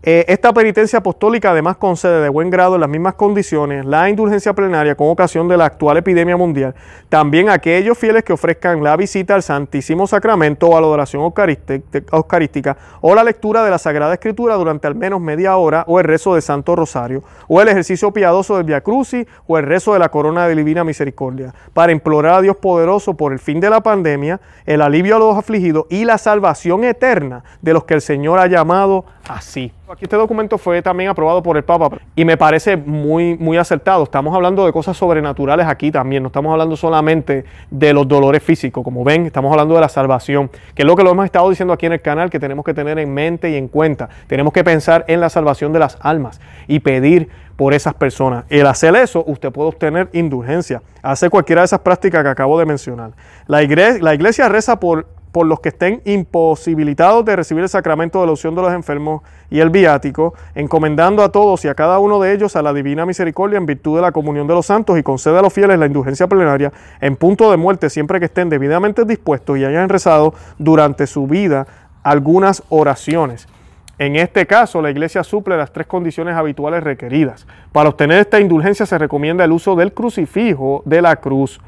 Eh, 0.05 0.25
esta 0.27 0.51
penitencia 0.51 0.99
apostólica 0.99 1.51
además 1.51 1.77
concede 1.77 2.19
de 2.19 2.27
buen 2.27 2.49
grado 2.49 2.75
en 2.75 2.81
las 2.81 2.89
mismas 2.89 3.13
condiciones 3.13 3.85
la 3.85 4.09
indulgencia 4.09 4.51
plenaria 4.51 4.95
con 4.95 5.07
ocasión 5.07 5.47
de 5.47 5.55
la 5.55 5.63
actual 5.63 5.95
epidemia 5.95 6.35
mundial, 6.35 6.75
también 7.07 7.47
a 7.47 7.53
aquellos 7.53 7.97
fieles 7.97 8.25
que 8.25 8.33
ofrezcan 8.33 8.83
la 8.83 8.97
visita 8.97 9.33
al 9.33 9.43
Santísimo 9.43 10.05
Sacramento 10.05 10.67
o 10.67 10.75
a 10.75 10.81
la 10.81 10.87
adoración 10.87 11.21
eucarística 11.21 12.77
o 12.99 13.15
la 13.15 13.23
lectura 13.23 13.63
de 13.63 13.71
la 13.71 13.77
Sagrada 13.77 14.15
Escritura 14.15 14.55
durante 14.55 14.87
al 14.87 14.95
menos 14.95 15.21
media 15.21 15.55
hora 15.55 15.85
o 15.87 16.01
el 16.01 16.05
rezo 16.05 16.35
de 16.35 16.41
Santo 16.41 16.75
Rosario 16.75 17.23
o 17.47 17.61
el 17.61 17.69
ejercicio 17.69 18.11
piadoso 18.11 18.57
del 18.57 18.65
Via 18.65 18.81
Crucis 18.81 19.25
o 19.47 19.57
el 19.57 19.65
rezo 19.65 19.93
de 19.93 19.99
la 19.99 20.09
Corona 20.09 20.49
de 20.49 20.55
Divina 20.55 20.83
Misericordia 20.83 21.53
para 21.71 21.93
implorar 21.93 22.33
a 22.33 22.41
Dios 22.41 22.57
poderoso 22.57 23.13
por 23.13 23.31
el 23.31 23.39
fin 23.39 23.61
de 23.61 23.69
la 23.69 23.79
pandemia, 23.79 24.41
el 24.65 24.81
alivio 24.81 25.15
a 25.15 25.19
los 25.19 25.37
afligidos 25.37 25.85
y 25.89 26.03
la 26.03 26.17
salvación 26.17 26.83
eterna 26.83 27.45
de 27.61 27.71
los 27.71 27.85
que 27.85 27.93
el 27.93 28.01
Señor 28.01 28.39
ha 28.39 28.47
llamado 28.47 29.05
así. 29.27 29.71
Aquí 29.89 30.05
este 30.05 30.15
documento 30.15 30.57
fue 30.57 30.81
también 30.81 31.09
aprobado 31.09 31.43
por 31.43 31.57
el 31.57 31.63
Papa 31.63 31.97
y 32.15 32.25
me 32.25 32.37
parece 32.37 32.77
muy, 32.77 33.37
muy 33.37 33.57
acertado. 33.57 34.03
Estamos 34.03 34.35
hablando 34.35 34.65
de 34.65 34.71
cosas 34.71 34.97
sobrenaturales 34.97 35.67
aquí 35.67 35.91
también, 35.91 36.23
no 36.23 36.27
estamos 36.27 36.51
hablando 36.51 36.75
solamente 36.75 37.45
de 37.69 37.93
los 37.93 38.07
dolores 38.07 38.41
físicos. 38.43 38.83
Como 38.83 39.03
ven, 39.03 39.25
estamos 39.25 39.51
hablando 39.51 39.75
de 39.75 39.81
la 39.81 39.89
salvación, 39.89 40.49
que 40.75 40.81
es 40.81 40.85
lo 40.85 40.95
que 40.95 41.03
lo 41.03 41.11
hemos 41.11 41.25
estado 41.25 41.49
diciendo 41.49 41.73
aquí 41.73 41.85
en 41.85 41.93
el 41.93 42.01
canal, 42.01 42.29
que 42.29 42.39
tenemos 42.39 42.65
que 42.65 42.73
tener 42.73 42.99
en 42.99 43.13
mente 43.13 43.51
y 43.51 43.55
en 43.55 43.67
cuenta. 43.67 44.09
Tenemos 44.27 44.53
que 44.53 44.63
pensar 44.63 45.05
en 45.07 45.19
la 45.19 45.29
salvación 45.29 45.73
de 45.73 45.79
las 45.79 45.97
almas 46.01 46.41
y 46.67 46.79
pedir 46.79 47.29
por 47.55 47.73
esas 47.73 47.93
personas. 47.93 48.45
El 48.49 48.65
hacer 48.65 48.95
eso, 48.95 49.23
usted 49.27 49.51
puede 49.51 49.69
obtener 49.69 50.09
indulgencia. 50.13 50.81
Hacer 51.03 51.29
cualquiera 51.29 51.61
de 51.61 51.65
esas 51.65 51.79
prácticas 51.79 52.23
que 52.23 52.29
acabo 52.29 52.57
de 52.57 52.65
mencionar. 52.65 53.11
La 53.47 53.61
iglesia 53.61 54.49
reza 54.49 54.79
por 54.79 55.05
por 55.33 55.47
los 55.47 55.59
que 55.59 55.69
estén 55.69 55.99
imposibilitados 56.05 57.25
de 57.25 57.35
recibir 57.35 57.63
el 57.63 57.69
sacramento 57.69 58.19
de 58.21 58.27
la 58.27 58.31
unción 58.33 58.53
de 58.53 58.61
los 58.61 58.71
enfermos 58.71 59.23
y 59.49 59.59
el 59.59 59.71
viático, 59.71 60.35
encomendando 60.53 61.23
a 61.23 61.29
todos 61.29 61.65
y 61.65 61.67
a 61.67 61.73
cada 61.73 61.97
uno 61.97 62.21
de 62.21 62.33
ellos 62.33 62.55
a 62.55 62.61
la 62.61 62.71
divina 62.71 63.03
misericordia 63.07 63.57
en 63.57 63.65
virtud 63.65 63.95
de 63.95 64.03
la 64.03 64.11
comunión 64.11 64.45
de 64.45 64.53
los 64.53 64.67
santos 64.67 64.97
y 64.97 65.01
concede 65.01 65.39
a 65.39 65.41
los 65.41 65.51
fieles 65.51 65.79
la 65.79 65.87
indulgencia 65.87 66.27
plenaria 66.27 66.71
en 67.01 67.15
punto 67.15 67.49
de 67.49 67.57
muerte 67.57 67.89
siempre 67.89 68.19
que 68.19 68.25
estén 68.25 68.47
debidamente 68.47 69.05
dispuestos 69.05 69.57
y 69.57 69.65
hayan 69.65 69.89
rezado 69.89 70.35
durante 70.59 71.07
su 71.07 71.25
vida 71.25 71.65
algunas 72.03 72.61
oraciones. 72.69 73.47
En 73.97 74.15
este 74.15 74.45
caso, 74.45 74.83
la 74.83 74.91
Iglesia 74.91 75.23
suple 75.23 75.57
las 75.57 75.73
tres 75.73 75.87
condiciones 75.87 76.35
habituales 76.35 76.83
requeridas. 76.83 77.47
Para 77.71 77.89
obtener 77.89 78.19
esta 78.19 78.39
indulgencia 78.39 78.85
se 78.85 78.99
recomienda 78.99 79.45
el 79.45 79.51
uso 79.51 79.75
del 79.75 79.93
crucifijo 79.93 80.83
de 80.85 81.01
la 81.01 81.15
cruz 81.15 81.59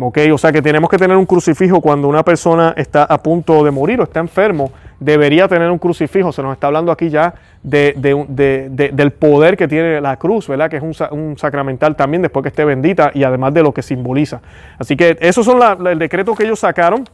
o 0.00 0.38
sea 0.38 0.52
que 0.52 0.62
tenemos 0.62 0.88
que 0.88 0.96
tener 0.96 1.16
un 1.16 1.26
crucifijo 1.26 1.80
cuando 1.80 2.06
una 2.08 2.24
persona 2.24 2.72
está 2.76 3.02
a 3.02 3.20
punto 3.20 3.64
de 3.64 3.70
morir 3.70 4.00
o 4.00 4.04
está 4.04 4.20
enfermo, 4.20 4.70
debería 5.00 5.48
tener 5.48 5.70
un 5.70 5.78
crucifijo. 5.78 6.30
Se 6.30 6.42
nos 6.42 6.52
está 6.52 6.68
hablando 6.68 6.92
aquí 6.92 7.08
ya 7.10 7.34
del 7.62 9.12
poder 9.18 9.56
que 9.56 9.66
tiene 9.66 10.00
la 10.00 10.16
cruz, 10.16 10.46
¿verdad? 10.46 10.70
Que 10.70 10.76
es 10.76 10.82
un, 11.10 11.36
sacramental 11.36 11.96
también 11.96 12.22
después 12.22 12.42
que 12.42 12.48
esté 12.48 12.64
bendita 12.64 13.10
y 13.12 13.24
además 13.24 13.52
de 13.54 13.62
lo 13.62 13.72
que 13.72 13.82
simboliza. 13.82 14.40
Así 14.78 14.96
que 14.96 15.16
esos 15.20 15.44
son 15.44 15.60
el 15.86 15.98
decreto 15.98 16.34
que 16.34 16.44
ellos 16.44 16.60
sacaron. 16.60 17.04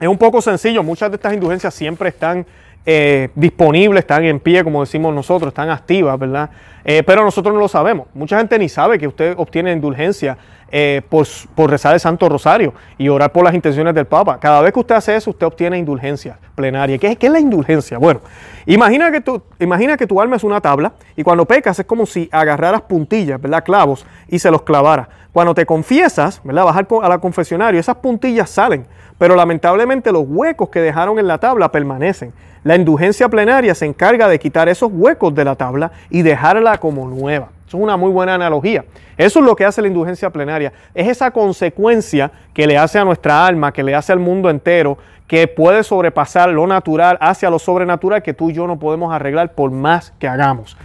Es 0.00 0.08
un 0.08 0.18
poco 0.18 0.40
sencillo, 0.40 0.82
muchas 0.82 1.10
de 1.10 1.16
estas 1.16 1.34
indulgencias 1.34 1.74
siempre 1.74 2.08
están 2.08 2.46
eh, 2.86 3.28
disponibles, 3.34 4.00
están 4.00 4.24
en 4.24 4.40
pie, 4.40 4.64
como 4.64 4.80
decimos 4.80 5.14
nosotros, 5.14 5.48
están 5.48 5.70
activas, 5.70 6.18
¿verdad? 6.18 6.50
Eh, 6.84 7.02
pero 7.02 7.22
nosotros 7.22 7.52
no 7.52 7.60
lo 7.60 7.68
sabemos. 7.68 8.06
Mucha 8.14 8.38
gente 8.38 8.58
ni 8.58 8.68
sabe 8.68 8.98
que 8.98 9.06
usted 9.06 9.34
obtiene 9.36 9.72
indulgencia 9.72 10.38
eh, 10.70 11.02
por, 11.08 11.26
rezar 11.70 11.94
el 11.94 12.00
Santo 12.00 12.28
Rosario 12.28 12.74
y 12.98 13.08
orar 13.08 13.32
por 13.32 13.44
las 13.44 13.54
intenciones 13.54 13.94
del 13.94 14.06
Papa. 14.06 14.38
Cada 14.38 14.60
vez 14.60 14.72
que 14.72 14.80
usted 14.80 14.94
hace 14.94 15.16
eso, 15.16 15.30
usted 15.30 15.46
obtiene 15.46 15.78
indulgencia 15.78 16.38
plenaria. 16.54 16.98
¿Qué, 16.98 17.16
qué 17.16 17.26
es 17.26 17.32
la 17.32 17.40
indulgencia? 17.40 17.98
Bueno, 17.98 18.20
imagina 18.66 19.10
que, 19.10 19.20
tu, 19.20 19.42
imagina 19.58 19.96
que 19.96 20.06
tu 20.06 20.20
alma 20.20 20.36
es 20.36 20.44
una 20.44 20.60
tabla 20.60 20.92
y 21.16 21.22
cuando 21.22 21.46
pecas 21.46 21.78
es 21.78 21.86
como 21.86 22.04
si 22.06 22.28
agarraras 22.32 22.82
puntillas, 22.82 23.40
¿verdad? 23.40 23.64
Clavos 23.64 24.04
y 24.28 24.38
se 24.38 24.50
los 24.50 24.62
clavara. 24.62 25.08
Cuando 25.32 25.54
te 25.54 25.64
confiesas, 25.64 26.40
¿verdad? 26.44 26.64
Bajar 26.64 26.86
a 27.02 27.08
la 27.08 27.18
confesionario, 27.18 27.80
esas 27.80 27.96
puntillas 27.96 28.50
salen, 28.50 28.86
pero 29.18 29.36
lamentablemente 29.36 30.12
los 30.12 30.24
huecos 30.26 30.68
que 30.68 30.80
dejaron 30.80 31.18
en 31.18 31.26
la 31.26 31.38
tabla 31.38 31.70
permanecen. 31.70 32.32
La 32.64 32.76
indulgencia 32.76 33.28
plenaria 33.28 33.74
se 33.74 33.86
encarga 33.86 34.28
de 34.28 34.38
quitar 34.38 34.68
esos 34.68 34.90
huecos 34.92 35.34
de 35.34 35.44
la 35.44 35.54
tabla 35.54 35.92
y 36.10 36.22
dejarla 36.22 36.78
como 36.78 37.08
nueva. 37.08 37.50
Es 37.68 37.74
una 37.74 37.96
muy 37.96 38.10
buena 38.10 38.34
analogía. 38.34 38.84
Eso 39.16 39.40
es 39.40 39.44
lo 39.44 39.54
que 39.54 39.64
hace 39.64 39.82
la 39.82 39.88
indulgencia 39.88 40.30
plenaria. 40.30 40.72
Es 40.94 41.06
esa 41.06 41.30
consecuencia 41.30 42.30
que 42.54 42.66
le 42.66 42.78
hace 42.78 42.98
a 42.98 43.04
nuestra 43.04 43.46
alma, 43.46 43.72
que 43.72 43.82
le 43.82 43.94
hace 43.94 44.12
al 44.12 44.18
mundo 44.18 44.48
entero, 44.48 44.96
que 45.26 45.46
puede 45.46 45.84
sobrepasar 45.84 46.48
lo 46.48 46.66
natural 46.66 47.18
hacia 47.20 47.50
lo 47.50 47.58
sobrenatural 47.58 48.22
que 48.22 48.32
tú 48.32 48.50
y 48.50 48.54
yo 48.54 48.66
no 48.66 48.78
podemos 48.78 49.12
arreglar 49.12 49.52
por 49.52 49.70
más 49.70 50.12
que 50.18 50.26
hagamos. 50.26 50.76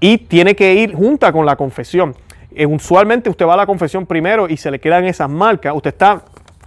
Y 0.00 0.18
tiene 0.18 0.56
que 0.56 0.74
ir 0.74 0.94
junta 0.94 1.32
con 1.32 1.46
la 1.46 1.54
confesión. 1.54 2.16
Eh, 2.54 2.66
usualmente 2.66 3.30
usted 3.30 3.46
va 3.46 3.54
a 3.54 3.58
la 3.58 3.66
confesión 3.66 4.04
primero 4.04 4.48
y 4.48 4.56
se 4.56 4.70
le 4.70 4.80
quedan 4.80 5.04
esas 5.04 5.30
marcas. 5.30 5.72
Usted 5.74 5.90
está 5.90 6.22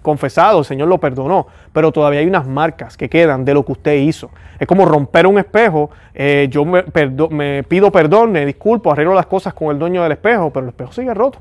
confesado, 0.05 0.59
el 0.59 0.65
Señor 0.65 0.87
lo 0.87 0.99
perdonó, 0.99 1.47
pero 1.73 1.91
todavía 1.91 2.19
hay 2.19 2.27
unas 2.27 2.45
marcas 2.47 2.95
que 2.95 3.09
quedan 3.09 3.43
de 3.43 3.55
lo 3.55 3.65
que 3.65 3.71
usted 3.71 3.95
hizo. 3.95 4.29
Es 4.59 4.67
como 4.67 4.85
romper 4.85 5.25
un 5.25 5.39
espejo, 5.39 5.89
eh, 6.13 6.47
yo 6.49 6.63
me, 6.63 6.83
pido 7.63 7.91
perdón, 7.91 8.31
me 8.31 8.45
disculpo, 8.45 8.91
arreglo 8.91 9.15
las 9.15 9.25
cosas 9.25 9.55
con 9.55 9.71
el 9.71 9.79
dueño 9.79 10.03
del 10.03 10.11
espejo, 10.11 10.51
pero 10.51 10.65
el 10.65 10.69
espejo 10.69 10.93
sigue 10.93 11.13
roto. 11.13 11.39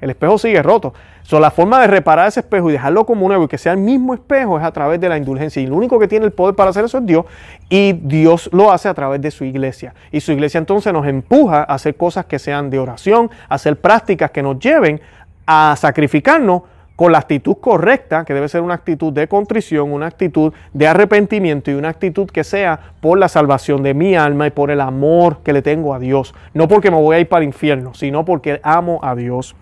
El 0.00 0.10
espejo 0.10 0.38
sigue 0.38 0.62
roto. 0.62 0.92
La 1.30 1.50
forma 1.50 1.80
de 1.80 1.88
reparar 1.88 2.28
ese 2.28 2.40
espejo 2.40 2.70
y 2.70 2.72
dejarlo 2.72 3.04
como 3.04 3.26
nuevo 3.28 3.44
y 3.44 3.48
que 3.48 3.58
sea 3.58 3.72
el 3.72 3.78
mismo 3.78 4.14
espejo 4.14 4.58
es 4.58 4.64
a 4.64 4.70
través 4.70 5.00
de 5.00 5.08
la 5.08 5.16
indulgencia. 5.16 5.60
Y 5.60 5.66
lo 5.66 5.76
único 5.76 5.98
que 5.98 6.08
tiene 6.08 6.24
el 6.24 6.32
poder 6.32 6.54
para 6.54 6.70
hacer 6.70 6.84
eso 6.84 6.98
es 6.98 7.06
Dios. 7.06 7.24
Y 7.68 7.92
Dios 7.94 8.48
lo 8.52 8.70
hace 8.70 8.88
a 8.88 8.94
través 8.94 9.20
de 9.20 9.30
su 9.30 9.44
iglesia. 9.44 9.94
Y 10.12 10.20
su 10.20 10.32
iglesia 10.32 10.58
entonces 10.58 10.92
nos 10.92 11.06
empuja 11.06 11.60
a 11.60 11.74
hacer 11.74 11.96
cosas 11.96 12.26
que 12.26 12.38
sean 12.38 12.70
de 12.70 12.78
oración, 12.78 13.30
a 13.48 13.56
hacer 13.56 13.76
prácticas 13.80 14.30
que 14.30 14.42
nos 14.42 14.58
lleven 14.58 15.00
a 15.46 15.74
sacrificarnos 15.76 16.62
con 16.96 17.12
la 17.12 17.18
actitud 17.18 17.56
correcta, 17.60 18.24
que 18.24 18.32
debe 18.32 18.48
ser 18.48 18.62
una 18.62 18.74
actitud 18.74 19.12
de 19.12 19.28
contrición, 19.28 19.92
una 19.92 20.06
actitud 20.06 20.52
de 20.72 20.88
arrepentimiento 20.88 21.70
y 21.70 21.74
una 21.74 21.90
actitud 21.90 22.28
que 22.28 22.42
sea 22.42 22.80
por 23.00 23.18
la 23.18 23.28
salvación 23.28 23.82
de 23.82 23.92
mi 23.92 24.16
alma 24.16 24.46
y 24.46 24.50
por 24.50 24.70
el 24.70 24.80
amor 24.80 25.38
que 25.44 25.52
le 25.52 25.60
tengo 25.60 25.92
a 25.94 25.98
Dios. 25.98 26.34
No 26.54 26.66
porque 26.66 26.90
me 26.90 26.96
voy 26.96 27.16
a 27.16 27.20
ir 27.20 27.28
para 27.28 27.42
el 27.42 27.48
infierno, 27.48 27.92
sino 27.94 28.24
porque 28.24 28.60
amo 28.62 28.98
a 29.02 29.14
Dios. 29.14 29.54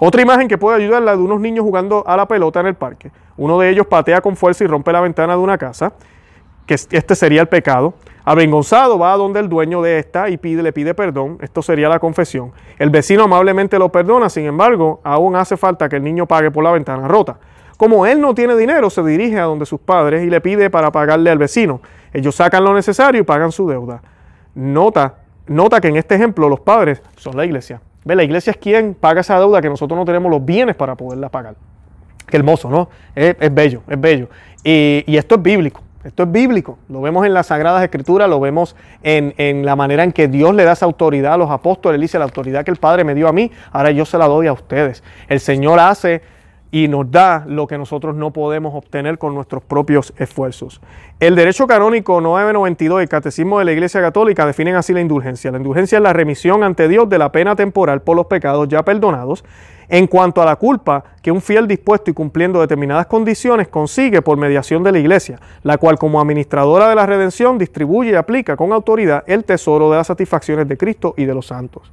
Otra 0.00 0.20
imagen 0.20 0.48
que 0.48 0.58
puede 0.58 0.76
ayudar 0.82 1.00
es 1.00 1.06
la 1.06 1.16
de 1.16 1.22
unos 1.22 1.40
niños 1.40 1.64
jugando 1.64 2.02
a 2.06 2.16
la 2.16 2.26
pelota 2.26 2.60
en 2.60 2.66
el 2.66 2.74
parque. 2.74 3.12
Uno 3.36 3.58
de 3.60 3.70
ellos 3.70 3.86
patea 3.86 4.20
con 4.20 4.36
fuerza 4.36 4.64
y 4.64 4.66
rompe 4.66 4.92
la 4.92 5.00
ventana 5.00 5.34
de 5.34 5.38
una 5.38 5.56
casa, 5.56 5.92
que 6.66 6.74
este 6.74 7.14
sería 7.14 7.40
el 7.40 7.48
pecado. 7.48 7.94
Avergonzado 8.24 8.98
va 8.98 9.12
a 9.12 9.16
donde 9.16 9.40
el 9.40 9.48
dueño 9.48 9.82
de 9.82 9.98
esta 9.98 10.28
y 10.28 10.36
pide, 10.36 10.62
le 10.62 10.72
pide 10.72 10.94
perdón. 10.94 11.38
Esto 11.40 11.60
sería 11.60 11.88
la 11.88 11.98
confesión. 11.98 12.52
El 12.78 12.90
vecino 12.90 13.24
amablemente 13.24 13.78
lo 13.78 13.90
perdona, 13.90 14.28
sin 14.30 14.46
embargo, 14.46 15.00
aún 15.02 15.34
hace 15.34 15.56
falta 15.56 15.88
que 15.88 15.96
el 15.96 16.04
niño 16.04 16.26
pague 16.26 16.50
por 16.50 16.62
la 16.62 16.70
ventana 16.70 17.08
rota. 17.08 17.38
Como 17.76 18.06
él 18.06 18.20
no 18.20 18.32
tiene 18.32 18.54
dinero, 18.54 18.90
se 18.90 19.02
dirige 19.02 19.40
a 19.40 19.44
donde 19.44 19.66
sus 19.66 19.80
padres 19.80 20.22
y 20.22 20.30
le 20.30 20.40
pide 20.40 20.70
para 20.70 20.92
pagarle 20.92 21.30
al 21.30 21.38
vecino. 21.38 21.80
Ellos 22.12 22.36
sacan 22.36 22.62
lo 22.62 22.74
necesario 22.74 23.20
y 23.20 23.24
pagan 23.24 23.50
su 23.50 23.68
deuda. 23.68 24.00
Nota, 24.54 25.16
nota 25.48 25.80
que 25.80 25.88
en 25.88 25.96
este 25.96 26.14
ejemplo 26.14 26.48
los 26.48 26.60
padres 26.60 27.02
son 27.16 27.36
la 27.36 27.44
iglesia. 27.44 27.80
¿Ve? 28.04 28.14
La 28.14 28.22
iglesia 28.22 28.52
es 28.52 28.56
quien 28.56 28.94
paga 28.94 29.22
esa 29.22 29.36
deuda 29.40 29.60
que 29.60 29.68
nosotros 29.68 29.98
no 29.98 30.04
tenemos 30.04 30.30
los 30.30 30.44
bienes 30.44 30.76
para 30.76 30.94
poderla 30.94 31.28
pagar. 31.28 31.56
Qué 32.28 32.36
hermoso, 32.36 32.70
¿no? 32.70 32.88
Es, 33.16 33.36
bello, 33.52 33.82
es 33.88 34.00
bello. 34.00 34.28
y 34.62 35.16
esto 35.16 35.34
es 35.34 35.42
bíblico. 35.42 35.80
Esto 36.04 36.24
es 36.24 36.32
bíblico, 36.32 36.78
lo 36.88 37.00
vemos 37.00 37.24
en 37.24 37.32
las 37.32 37.46
Sagradas 37.46 37.82
Escrituras, 37.82 38.28
lo 38.28 38.40
vemos 38.40 38.74
en, 39.04 39.64
la 39.64 39.76
manera 39.76 40.02
en 40.02 40.10
que 40.10 40.26
Dios 40.26 40.52
le 40.54 40.64
da 40.64 40.72
esa 40.72 40.84
autoridad 40.84 41.34
a 41.34 41.36
los 41.36 41.50
apóstoles. 41.50 42.00
Dice, 42.00 42.18
la 42.18 42.24
autoridad 42.24 42.64
que 42.64 42.72
el 42.72 42.76
Padre 42.76 43.04
me 43.04 43.14
dio 43.14 43.28
a 43.28 43.32
mí, 43.32 43.52
ahora 43.70 43.92
yo 43.92 44.04
se 44.04 44.18
la 44.18 44.26
doy 44.26 44.48
a 44.48 44.52
ustedes. 44.52 45.04
El 45.28 45.38
Señor 45.38 45.78
hace 45.78 46.22
y 46.74 46.88
nos 46.88 47.10
da 47.10 47.44
lo 47.46 47.66
que 47.66 47.76
nosotros 47.76 48.16
no 48.16 48.32
podemos 48.32 48.74
obtener 48.74 49.18
con 49.18 49.34
nuestros 49.34 49.62
propios 49.62 50.14
esfuerzos. 50.16 50.80
El 51.20 51.36
derecho 51.36 51.66
canónico 51.66 52.22
992 52.22 53.00
y 53.00 53.02
el 53.02 53.08
Catecismo 53.10 53.58
de 53.58 53.66
la 53.66 53.72
Iglesia 53.72 54.00
Católica 54.00 54.46
definen 54.46 54.74
así 54.74 54.94
la 54.94 55.02
indulgencia. 55.02 55.50
La 55.50 55.58
indulgencia 55.58 55.98
es 55.98 56.02
la 56.02 56.14
remisión 56.14 56.64
ante 56.64 56.88
Dios 56.88 57.10
de 57.10 57.18
la 57.18 57.30
pena 57.30 57.54
temporal 57.54 58.00
por 58.00 58.16
los 58.16 58.26
pecados 58.26 58.68
ya 58.68 58.82
perdonados 58.84 59.44
en 59.90 60.06
cuanto 60.06 60.40
a 60.40 60.46
la 60.46 60.56
culpa 60.56 61.04
que 61.20 61.30
un 61.30 61.42
fiel 61.42 61.68
dispuesto 61.68 62.10
y 62.10 62.14
cumpliendo 62.14 62.62
determinadas 62.62 63.06
condiciones 63.06 63.68
consigue 63.68 64.22
por 64.22 64.38
mediación 64.38 64.82
de 64.82 64.92
la 64.92 64.98
Iglesia, 64.98 65.38
la 65.62 65.76
cual 65.76 65.98
como 65.98 66.22
administradora 66.22 66.88
de 66.88 66.94
la 66.94 67.04
redención 67.04 67.58
distribuye 67.58 68.12
y 68.12 68.14
aplica 68.14 68.56
con 68.56 68.72
autoridad 68.72 69.24
el 69.26 69.44
tesoro 69.44 69.90
de 69.90 69.98
las 69.98 70.06
satisfacciones 70.06 70.66
de 70.66 70.78
Cristo 70.78 71.12
y 71.18 71.26
de 71.26 71.34
los 71.34 71.48
santos. 71.48 71.92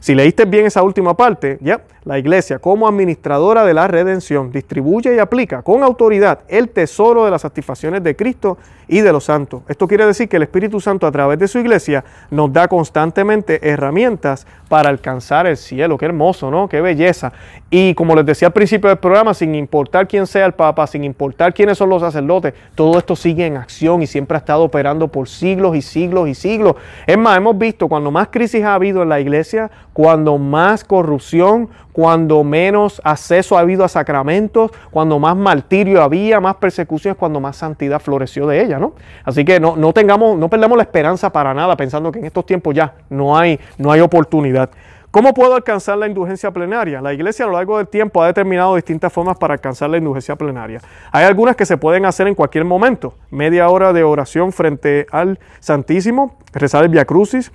Si 0.00 0.14
leíste 0.14 0.44
bien 0.44 0.66
esa 0.66 0.82
última 0.82 1.14
parte, 1.14 1.58
ya, 1.60 1.82
la 2.04 2.18
iglesia 2.18 2.58
como 2.58 2.88
administradora 2.88 3.64
de 3.64 3.74
la 3.74 3.88
redención 3.88 4.52
distribuye 4.52 5.14
y 5.14 5.18
aplica 5.18 5.62
con 5.62 5.82
autoridad 5.82 6.40
el 6.48 6.68
tesoro 6.68 7.24
de 7.24 7.30
las 7.30 7.42
satisfacciones 7.42 8.02
de 8.02 8.16
Cristo 8.16 8.58
y 8.88 9.00
de 9.00 9.12
los 9.12 9.24
santos. 9.24 9.62
Esto 9.68 9.86
quiere 9.86 10.06
decir 10.06 10.28
que 10.28 10.36
el 10.36 10.42
Espíritu 10.42 10.80
Santo 10.80 11.06
a 11.06 11.12
través 11.12 11.38
de 11.38 11.46
su 11.46 11.58
iglesia 11.58 12.04
nos 12.30 12.52
da 12.52 12.66
constantemente 12.66 13.70
herramientas 13.70 14.46
para 14.68 14.88
alcanzar 14.88 15.46
el 15.46 15.56
cielo. 15.56 15.96
Qué 15.98 16.06
hermoso, 16.06 16.50
¿no? 16.50 16.68
Qué 16.68 16.80
belleza. 16.80 17.32
Y 17.70 17.94
como 17.94 18.14
les 18.14 18.24
decía 18.24 18.48
al 18.48 18.54
principio 18.54 18.88
del 18.88 18.98
programa, 18.98 19.34
sin 19.34 19.54
importar 19.54 20.08
quién 20.08 20.26
sea 20.26 20.46
el 20.46 20.52
Papa, 20.52 20.86
sin 20.86 21.04
importar 21.04 21.52
quiénes 21.52 21.78
son 21.78 21.90
los 21.90 22.00
sacerdotes, 22.02 22.54
todo 22.74 22.98
esto 22.98 23.14
sigue 23.14 23.46
en 23.46 23.56
acción 23.56 24.02
y 24.02 24.06
siempre 24.06 24.36
ha 24.36 24.38
estado 24.38 24.64
operando 24.64 25.08
por 25.08 25.28
siglos 25.28 25.76
y 25.76 25.82
siglos 25.82 26.28
y 26.28 26.34
siglos. 26.34 26.76
Es 27.06 27.18
más, 27.18 27.36
hemos 27.36 27.56
visto 27.58 27.88
cuando 27.88 28.10
más 28.10 28.28
crisis 28.28 28.64
ha 28.64 28.74
habido 28.74 29.02
en 29.02 29.10
la 29.10 29.20
iglesia, 29.20 29.70
cuando 29.92 30.38
más 30.38 30.84
corrupción, 30.84 31.68
cuando 31.92 32.44
menos 32.44 33.00
acceso 33.02 33.56
ha 33.56 33.60
habido 33.60 33.84
a 33.84 33.88
sacramentos, 33.88 34.70
cuando 34.90 35.18
más 35.18 35.36
martirio 35.36 36.00
había, 36.00 36.40
más 36.40 36.54
persecuciones, 36.54 37.18
cuando 37.18 37.40
más 37.40 37.56
santidad 37.56 38.00
floreció 38.00 38.46
de 38.46 38.62
ella, 38.62 38.77
Así 39.24 39.44
que 39.44 39.60
no, 39.60 39.76
no 39.76 39.92
tengamos, 39.92 40.38
no 40.38 40.48
perdamos 40.48 40.76
la 40.76 40.84
esperanza 40.84 41.30
para 41.30 41.54
nada 41.54 41.76
pensando 41.76 42.12
que 42.12 42.18
en 42.18 42.24
estos 42.24 42.46
tiempos 42.46 42.74
ya 42.74 42.94
no 43.10 43.36
hay, 43.36 43.58
no 43.78 43.92
hay 43.92 44.00
oportunidad. 44.00 44.70
¿Cómo 45.10 45.32
puedo 45.32 45.54
alcanzar 45.54 45.96
la 45.96 46.06
indulgencia 46.06 46.50
plenaria? 46.50 47.00
La 47.00 47.14
iglesia 47.14 47.46
a 47.46 47.48
lo 47.48 47.54
largo 47.54 47.78
del 47.78 47.88
tiempo 47.88 48.22
ha 48.22 48.26
determinado 48.26 48.76
distintas 48.76 49.10
formas 49.10 49.38
para 49.38 49.54
alcanzar 49.54 49.88
la 49.88 49.96
indulgencia 49.96 50.36
plenaria. 50.36 50.82
Hay 51.12 51.24
algunas 51.24 51.56
que 51.56 51.64
se 51.64 51.78
pueden 51.78 52.04
hacer 52.04 52.28
en 52.28 52.34
cualquier 52.34 52.66
momento. 52.66 53.14
Media 53.30 53.70
hora 53.70 53.94
de 53.94 54.02
oración 54.02 54.52
frente 54.52 55.06
al 55.10 55.38
Santísimo, 55.60 56.36
rezar 56.52 56.84
el 56.84 56.90
Via 56.90 57.06
Crucis, 57.06 57.50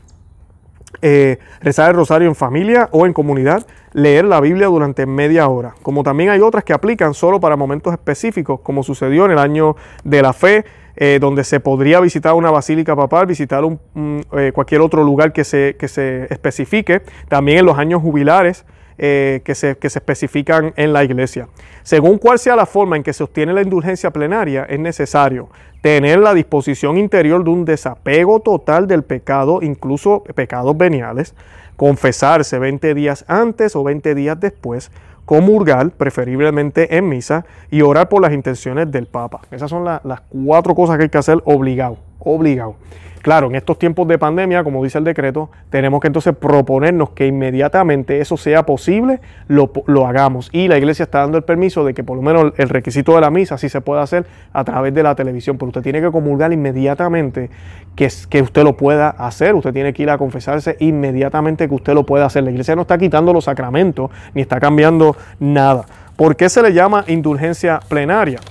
eh, 1.03 1.37
rezar 1.61 1.91
el 1.91 1.95
rosario 1.95 2.27
en 2.27 2.33
familia 2.33 2.89
o 2.91 3.05
en 3.05 3.13
comunidad, 3.13 3.67
leer 3.91 4.25
la 4.25 4.41
Biblia 4.41 4.65
durante 4.65 5.05
media 5.05 5.47
hora. 5.47 5.75
Como 5.83 6.01
también 6.01 6.31
hay 6.31 6.41
otras 6.41 6.63
que 6.63 6.73
aplican 6.73 7.13
solo 7.13 7.39
para 7.39 7.55
momentos 7.55 7.93
específicos, 7.93 8.61
como 8.61 8.81
sucedió 8.81 9.25
en 9.25 9.31
el 9.31 9.37
año 9.37 9.75
de 10.03 10.21
la 10.23 10.33
fe, 10.33 10.65
eh, 10.95 11.17
donde 11.19 11.43
se 11.43 11.59
podría 11.59 11.99
visitar 11.99 12.33
una 12.33 12.51
basílica 12.51 12.95
papal, 12.95 13.25
visitar 13.25 13.63
eh, 13.65 14.51
cualquier 14.53 14.81
otro 14.81 15.03
lugar 15.03 15.33
que 15.33 15.43
se, 15.43 15.75
que 15.77 15.87
se 15.87 16.25
especifique, 16.31 17.01
también 17.29 17.59
en 17.59 17.65
los 17.65 17.77
años 17.77 18.01
jubilares. 18.01 18.65
que, 18.95 19.41
se, 19.55 19.75
que, 19.75 19.89
se, 19.89 19.99
especifican 19.99 20.71
en 20.77 20.93
la 20.93 21.03
iglesia. 21.03 21.49
Según 21.81 22.19
cuál 22.19 22.37
sea 22.37 22.55
la 22.55 22.67
forma 22.67 22.95
en 22.95 23.01
que 23.01 23.11
se 23.11 23.23
obtiene 23.23 23.51
la 23.51 23.63
indulgencia 23.63 24.11
plenaria, 24.11 24.65
es 24.69 24.79
necesario 24.79 25.49
tener 25.81 26.19
la 26.19 26.33
disposición 26.33 26.97
interior 26.97 27.43
de 27.43 27.49
un 27.49 27.65
desapego 27.65 28.39
total 28.39 28.87
del 28.87 29.03
pecado, 29.03 29.59
incluso 29.61 30.23
pecados 30.35 30.77
veniales, 30.77 31.35
confesarse 31.75 32.59
20 32.59 32.93
días 32.93 33.25
antes 33.27 33.75
o 33.75 33.83
20 33.83 34.15
días 34.15 34.39
después, 34.39 34.91
comulgar, 35.25 35.91
preferiblemente 35.91 36.97
en 36.97 37.07
misa, 37.07 37.45
y 37.71 37.81
orar 37.81 38.09
por 38.09 38.21
las 38.21 38.33
intenciones 38.33 38.91
del 38.91 39.05
Papa. 39.07 39.41
Esas 39.51 39.69
son 39.69 39.85
las 39.85 40.21
cuatro 40.29 40.75
cosas 40.75 40.97
que 40.97 41.03
hay 41.03 41.09
que 41.09 41.17
hacer 41.17 41.41
obligado, 41.45 41.97
obligado. 42.23 42.75
Claro, 43.23 43.47
en 43.47 43.55
estos 43.55 43.79
tiempos 43.79 44.05
de 44.09 44.17
pandemia, 44.17 44.65
como 44.65 44.83
dice 44.83 44.97
el 44.97 45.05
decreto, 45.05 45.49
tenemos 45.69 46.01
que 46.01 46.07
entonces 46.07 46.35
proponernos 46.35 47.11
que 47.11 47.25
inmediatamente 47.25 48.19
eso 48.19 48.35
sea 48.35 48.65
posible, 48.65 49.21
lo, 49.47 49.71
hagamos. 50.05 50.49
Y 50.51 50.67
la 50.67 50.77
iglesia 50.77 51.03
está 51.03 51.19
dando 51.19 51.37
el 51.37 51.45
permiso 51.45 51.85
de 51.85 51.93
que 51.93 52.03
por 52.03 52.17
lo 52.17 52.21
menos 52.21 52.51
el 52.57 52.67
requisito 52.67 53.15
de 53.15 53.21
la 53.21 53.29
misa 53.29 53.57
sí 53.57 53.69
se 53.69 53.79
pueda 53.79 54.01
hacer 54.01 54.25
a 54.51 54.65
través 54.65 54.93
de 54.93 55.03
la 55.03 55.15
televisión, 55.15 55.57
pero 55.57 55.67
usted 55.67 55.81
tiene 55.81 56.01
que 56.01 56.11
comulgar 56.11 56.51
inmediatamente 56.51 57.49
que, 57.95 58.09
que 58.29 58.41
usted 58.41 58.63
lo 58.63 58.75
pueda 58.75 59.11
hacer, 59.11 59.55
usted 59.55 59.71
tiene 59.71 59.93
que 59.93 60.03
ir 60.03 60.09
a 60.09 60.17
confesarse 60.17 60.75
inmediatamente 60.81 61.69
que 61.69 61.75
usted 61.75 61.93
lo 61.93 62.05
pueda 62.05 62.25
hacer. 62.25 62.43
La 62.43 62.51
iglesia 62.51 62.75
no 62.75 62.81
está 62.81 62.97
quitando 62.97 63.31
los 63.31 63.45
sacramentos 63.45 64.11
ni 64.33 64.41
está 64.41 64.59
cambiando 64.59 65.15
nada. 65.39 65.85
¿Por 66.17 66.35
qué 66.35 66.49
se 66.49 66.61
le 66.61 66.73
llama 66.73 67.05
indulgencia 67.07 67.79
plenaria? 67.87 68.41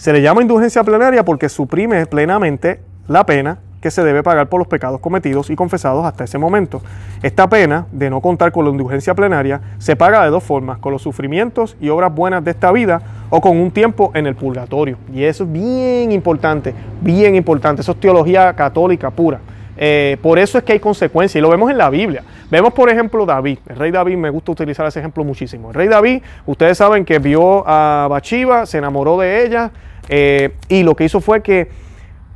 Se 0.00 0.14
le 0.14 0.22
llama 0.22 0.40
indulgencia 0.40 0.82
plenaria 0.82 1.26
porque 1.26 1.50
suprime 1.50 2.06
plenamente 2.06 2.80
la 3.06 3.26
pena 3.26 3.58
que 3.82 3.90
se 3.90 4.02
debe 4.02 4.22
pagar 4.22 4.48
por 4.48 4.58
los 4.58 4.66
pecados 4.66 4.98
cometidos 4.98 5.50
y 5.50 5.56
confesados 5.56 6.06
hasta 6.06 6.24
ese 6.24 6.38
momento. 6.38 6.80
Esta 7.22 7.50
pena 7.50 7.84
de 7.92 8.08
no 8.08 8.22
contar 8.22 8.50
con 8.50 8.64
la 8.64 8.70
indulgencia 8.70 9.14
plenaria 9.14 9.60
se 9.76 9.96
paga 9.96 10.24
de 10.24 10.30
dos 10.30 10.42
formas, 10.42 10.78
con 10.78 10.94
los 10.94 11.02
sufrimientos 11.02 11.76
y 11.82 11.90
obras 11.90 12.14
buenas 12.14 12.42
de 12.42 12.52
esta 12.52 12.72
vida 12.72 13.02
o 13.28 13.42
con 13.42 13.58
un 13.58 13.70
tiempo 13.70 14.10
en 14.14 14.26
el 14.26 14.36
purgatorio. 14.36 14.96
Y 15.12 15.24
eso 15.24 15.44
es 15.44 15.52
bien 15.52 16.12
importante, 16.12 16.74
bien 17.02 17.34
importante. 17.34 17.82
Eso 17.82 17.92
es 17.92 18.00
teología 18.00 18.54
católica 18.54 19.10
pura. 19.10 19.40
Eh, 19.76 20.16
por 20.22 20.38
eso 20.38 20.56
es 20.56 20.64
que 20.64 20.72
hay 20.72 20.80
consecuencias 20.80 21.36
y 21.36 21.42
lo 21.42 21.50
vemos 21.50 21.70
en 21.70 21.76
la 21.76 21.90
Biblia. 21.90 22.22
Vemos, 22.50 22.72
por 22.72 22.90
ejemplo, 22.90 23.24
David. 23.24 23.58
El 23.68 23.76
rey 23.76 23.90
David, 23.92 24.16
me 24.16 24.30
gusta 24.30 24.52
utilizar 24.52 24.86
ese 24.86 24.98
ejemplo 24.98 25.22
muchísimo. 25.22 25.68
El 25.68 25.74
rey 25.74 25.88
David, 25.88 26.22
ustedes 26.46 26.78
saben 26.78 27.04
que 27.04 27.18
vio 27.20 27.64
a 27.66 28.08
Bathsheba, 28.10 28.66
se 28.66 28.78
enamoró 28.78 29.18
de 29.18 29.44
ella 29.44 29.70
eh, 30.08 30.54
y 30.68 30.82
lo 30.82 30.96
que 30.96 31.04
hizo 31.04 31.20
fue 31.20 31.42
que, 31.42 31.70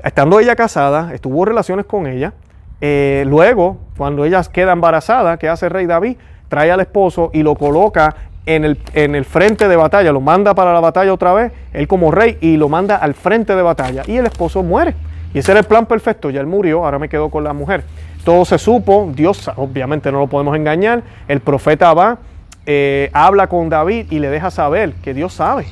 estando 0.02 0.38
ella 0.38 0.54
casada, 0.54 1.12
estuvo 1.12 1.44
relaciones 1.44 1.86
con 1.86 2.06
ella. 2.06 2.32
Eh, 2.80 3.24
luego, 3.26 3.78
cuando 3.96 4.24
ella 4.24 4.40
queda 4.52 4.72
embarazada, 4.72 5.36
¿qué 5.36 5.48
hace 5.48 5.66
el 5.66 5.72
rey 5.72 5.86
David? 5.86 6.16
Trae 6.48 6.70
al 6.70 6.80
esposo 6.80 7.30
y 7.32 7.42
lo 7.42 7.56
coloca 7.56 8.14
en 8.46 8.64
el, 8.64 8.78
en 8.92 9.14
el, 9.16 9.24
frente 9.24 9.66
de 9.66 9.74
batalla, 9.74 10.12
lo 10.12 10.20
manda 10.20 10.54
para 10.54 10.72
la 10.72 10.80
batalla 10.80 11.12
otra 11.12 11.32
vez, 11.32 11.52
él 11.72 11.88
como 11.88 12.10
rey, 12.10 12.38
y 12.40 12.56
lo 12.56 12.68
manda 12.68 12.96
al 12.96 13.14
frente 13.14 13.56
de 13.56 13.62
batalla. 13.62 14.02
Y 14.06 14.18
el 14.18 14.26
esposo 14.26 14.62
muere. 14.62 14.94
Y 15.32 15.38
ese 15.38 15.50
era 15.50 15.60
el 15.60 15.66
plan 15.66 15.86
perfecto, 15.86 16.30
ya 16.30 16.40
él 16.40 16.46
murió, 16.46 16.84
ahora 16.84 16.98
me 17.00 17.08
quedo 17.08 17.30
con 17.30 17.42
la 17.42 17.52
mujer. 17.52 17.82
Todo 18.24 18.44
se 18.44 18.58
supo, 18.58 19.12
Dios 19.14 19.50
obviamente 19.56 20.10
no 20.10 20.18
lo 20.18 20.26
podemos 20.26 20.56
engañar, 20.56 21.02
el 21.28 21.40
profeta 21.40 21.92
va, 21.92 22.18
eh, 22.66 23.10
habla 23.12 23.48
con 23.48 23.68
David 23.68 24.06
y 24.10 24.18
le 24.18 24.30
deja 24.30 24.50
saber 24.50 24.94
que 24.94 25.14
Dios 25.14 25.34
sabe. 25.34 25.66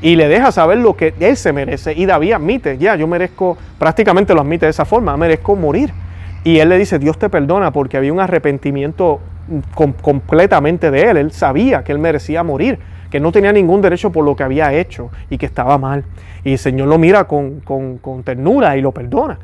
Y 0.00 0.16
le 0.16 0.28
deja 0.28 0.52
saber 0.52 0.78
lo 0.78 0.96
que 0.96 1.12
él 1.20 1.36
se 1.36 1.52
merece. 1.52 1.92
Y 1.92 2.06
David 2.06 2.32
admite, 2.32 2.78
ya, 2.78 2.96
yo 2.96 3.06
merezco, 3.06 3.58
prácticamente 3.78 4.32
lo 4.32 4.40
admite 4.40 4.66
de 4.66 4.70
esa 4.70 4.84
forma, 4.84 5.16
merezco 5.16 5.56
morir. 5.56 5.92
Y 6.44 6.58
él 6.60 6.68
le 6.68 6.78
dice, 6.78 6.98
Dios 6.98 7.18
te 7.18 7.28
perdona 7.28 7.72
porque 7.72 7.96
había 7.96 8.12
un 8.12 8.20
arrepentimiento 8.20 9.20
completamente 9.74 10.90
de 10.90 11.02
él. 11.02 11.16
Él 11.16 11.32
sabía 11.32 11.82
que 11.82 11.92
él 11.92 11.98
merecía 11.98 12.42
morir 12.42 12.78
que 13.10 13.20
no 13.20 13.32
tenía 13.32 13.52
ningún 13.52 13.80
derecho 13.80 14.10
por 14.10 14.24
lo 14.24 14.36
que 14.36 14.42
había 14.42 14.72
hecho 14.72 15.10
y 15.30 15.38
que 15.38 15.46
estaba 15.46 15.78
mal. 15.78 16.04
Y 16.44 16.52
el 16.52 16.58
Señor 16.58 16.88
lo 16.88 16.98
mira 16.98 17.24
con, 17.24 17.62
ternura 18.24 18.76
y 18.76 18.82
lo 18.82 18.92
perdona. 18.92 19.38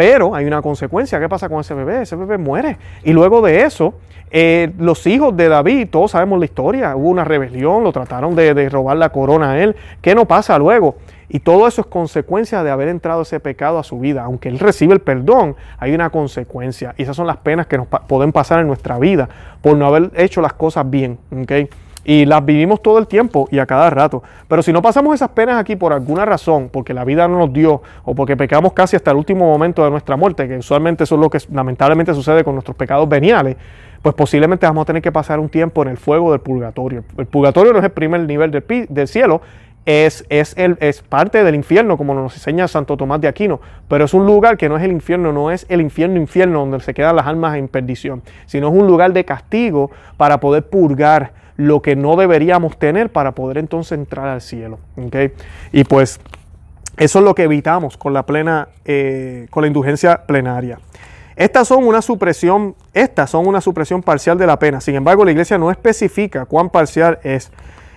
Pero 0.00 0.34
hay 0.34 0.46
una 0.46 0.62
consecuencia. 0.62 1.20
¿Qué 1.20 1.28
pasa 1.28 1.50
con 1.50 1.60
ese 1.60 1.74
bebé? 1.74 2.00
Ese 2.00 2.16
bebé 2.16 2.38
muere. 2.38 2.78
Y 3.04 3.12
luego 3.12 3.42
de 3.42 3.64
eso, 3.64 3.92
eh, 4.30 4.72
los 4.78 5.06
hijos 5.06 5.36
de 5.36 5.50
David, 5.50 5.88
todos 5.90 6.12
sabemos 6.12 6.38
la 6.38 6.46
historia, 6.46 6.96
hubo 6.96 7.10
una 7.10 7.22
rebelión, 7.22 7.84
lo 7.84 7.92
trataron 7.92 8.34
de, 8.34 8.66
robar 8.70 8.96
la 8.96 9.10
corona 9.10 9.50
a 9.50 9.62
él. 9.62 9.76
¿Qué 10.00 10.14
no 10.14 10.24
pasa 10.24 10.58
luego? 10.58 10.96
Y 11.28 11.40
todo 11.40 11.68
eso 11.68 11.82
es 11.82 11.86
consecuencia 11.86 12.62
de 12.62 12.70
haber 12.70 12.88
entrado 12.88 13.20
ese 13.20 13.40
pecado 13.40 13.78
a 13.78 13.84
su 13.84 14.00
vida. 14.00 14.22
Aunque 14.24 14.48
él 14.48 14.58
recibe 14.58 14.94
el 14.94 15.00
perdón, 15.00 15.54
hay 15.76 15.92
una 15.92 16.08
consecuencia. 16.08 16.94
Y 16.96 17.02
esas 17.02 17.14
son 17.14 17.26
las 17.26 17.36
penas 17.36 17.66
que 17.66 17.76
nos 17.76 17.86
pueden 17.86 18.32
pasar 18.32 18.60
en 18.60 18.68
nuestra 18.68 18.98
vida 18.98 19.28
por 19.60 19.76
no 19.76 19.86
haber 19.86 20.12
hecho 20.16 20.40
las 20.40 20.54
cosas 20.54 20.88
bien. 20.88 21.18
¿okay? 21.42 21.68
Y 22.10 22.24
las 22.24 22.44
vivimos 22.44 22.82
todo 22.82 22.98
el 22.98 23.06
tiempo 23.06 23.46
y 23.52 23.60
a 23.60 23.66
cada 23.66 23.88
rato. 23.88 24.20
Pero 24.48 24.64
si 24.64 24.72
no 24.72 24.82
pasamos 24.82 25.14
esas 25.14 25.28
penas 25.28 25.60
aquí 25.60 25.76
por 25.76 25.92
alguna 25.92 26.24
razón, 26.24 26.68
porque 26.68 26.92
la 26.92 27.04
vida 27.04 27.28
no 27.28 27.38
nos 27.38 27.52
dio, 27.52 27.82
o 28.04 28.16
porque 28.16 28.36
pecamos 28.36 28.72
casi 28.72 28.96
hasta 28.96 29.12
el 29.12 29.16
último 29.16 29.46
momento 29.46 29.84
de 29.84 29.92
nuestra 29.92 30.16
muerte, 30.16 30.48
que 30.48 30.56
usualmente 30.56 31.04
eso 31.04 31.14
es 31.14 31.20
lo 31.20 31.30
que 31.30 31.38
lamentablemente 31.52 32.12
sucede 32.12 32.42
con 32.42 32.56
nuestros 32.56 32.76
pecados 32.76 33.08
veniales, 33.08 33.56
pues 34.02 34.16
posiblemente 34.16 34.66
vamos 34.66 34.82
a 34.82 34.86
tener 34.86 35.02
que 35.02 35.12
pasar 35.12 35.38
un 35.38 35.48
tiempo 35.48 35.82
en 35.82 35.88
el 35.88 35.98
fuego 35.98 36.32
del 36.32 36.40
purgatorio. 36.40 37.04
El 37.16 37.26
purgatorio 37.26 37.72
no 37.72 37.78
es 37.78 37.84
el 37.84 37.92
primer 37.92 38.22
nivel 38.22 38.50
del, 38.50 38.64
del 38.88 39.06
cielo, 39.06 39.40
es, 39.86 40.26
es, 40.30 40.56
el, 40.58 40.78
es, 40.80 41.02
parte 41.02 41.44
del 41.44 41.54
infierno, 41.54 41.96
como 41.96 42.12
nos 42.14 42.34
enseña 42.34 42.66
Santo 42.66 42.96
Tomás 42.96 43.20
de 43.20 43.28
Aquino, 43.28 43.60
pero 43.86 44.06
es 44.06 44.14
un 44.14 44.26
lugar 44.26 44.56
que 44.56 44.68
no 44.68 44.76
es 44.76 44.82
el 44.82 44.90
infierno, 44.90 45.32
no 45.32 45.52
es 45.52 45.64
el 45.68 45.80
infierno 45.80 46.16
infierno 46.16 46.58
donde 46.58 46.80
se 46.80 46.92
quedan 46.92 47.14
las 47.14 47.28
almas 47.28 47.56
en 47.56 47.68
perdición, 47.68 48.20
sino 48.46 48.66
es 48.66 48.74
un 48.74 48.88
lugar 48.88 49.12
de 49.12 49.24
castigo 49.24 49.92
para 50.16 50.40
poder 50.40 50.64
purgar 50.64 51.38
lo 51.60 51.82
que 51.82 51.94
no 51.94 52.16
deberíamos 52.16 52.78
tener 52.78 53.10
para 53.10 53.32
poder 53.32 53.58
entonces 53.58 53.92
entrar 53.92 54.28
al 54.28 54.40
cielo. 54.40 54.78
Y 55.72 55.84
pues 55.84 56.20
eso 56.96 57.18
es 57.18 57.24
lo 57.24 57.34
que 57.34 57.42
evitamos 57.42 57.96
con 57.96 58.14
la 58.14 58.24
plena, 58.24 58.68
eh, 58.84 59.46
con 59.50 59.62
la 59.62 59.66
indulgencia 59.66 60.24
plenaria. 60.26 60.78
Estas 61.36 61.68
son 61.68 61.84
una 61.84 62.02
supresión, 62.02 62.74
estas 62.92 63.30
son 63.30 63.46
una 63.46 63.60
supresión 63.60 64.02
parcial 64.02 64.38
de 64.38 64.46
la 64.46 64.58
pena. 64.58 64.80
Sin 64.80 64.94
embargo, 64.94 65.24
la 65.24 65.32
iglesia 65.32 65.58
no 65.58 65.70
especifica 65.70 66.46
cuán 66.46 66.70
parcial 66.70 67.18
es. 67.22 67.50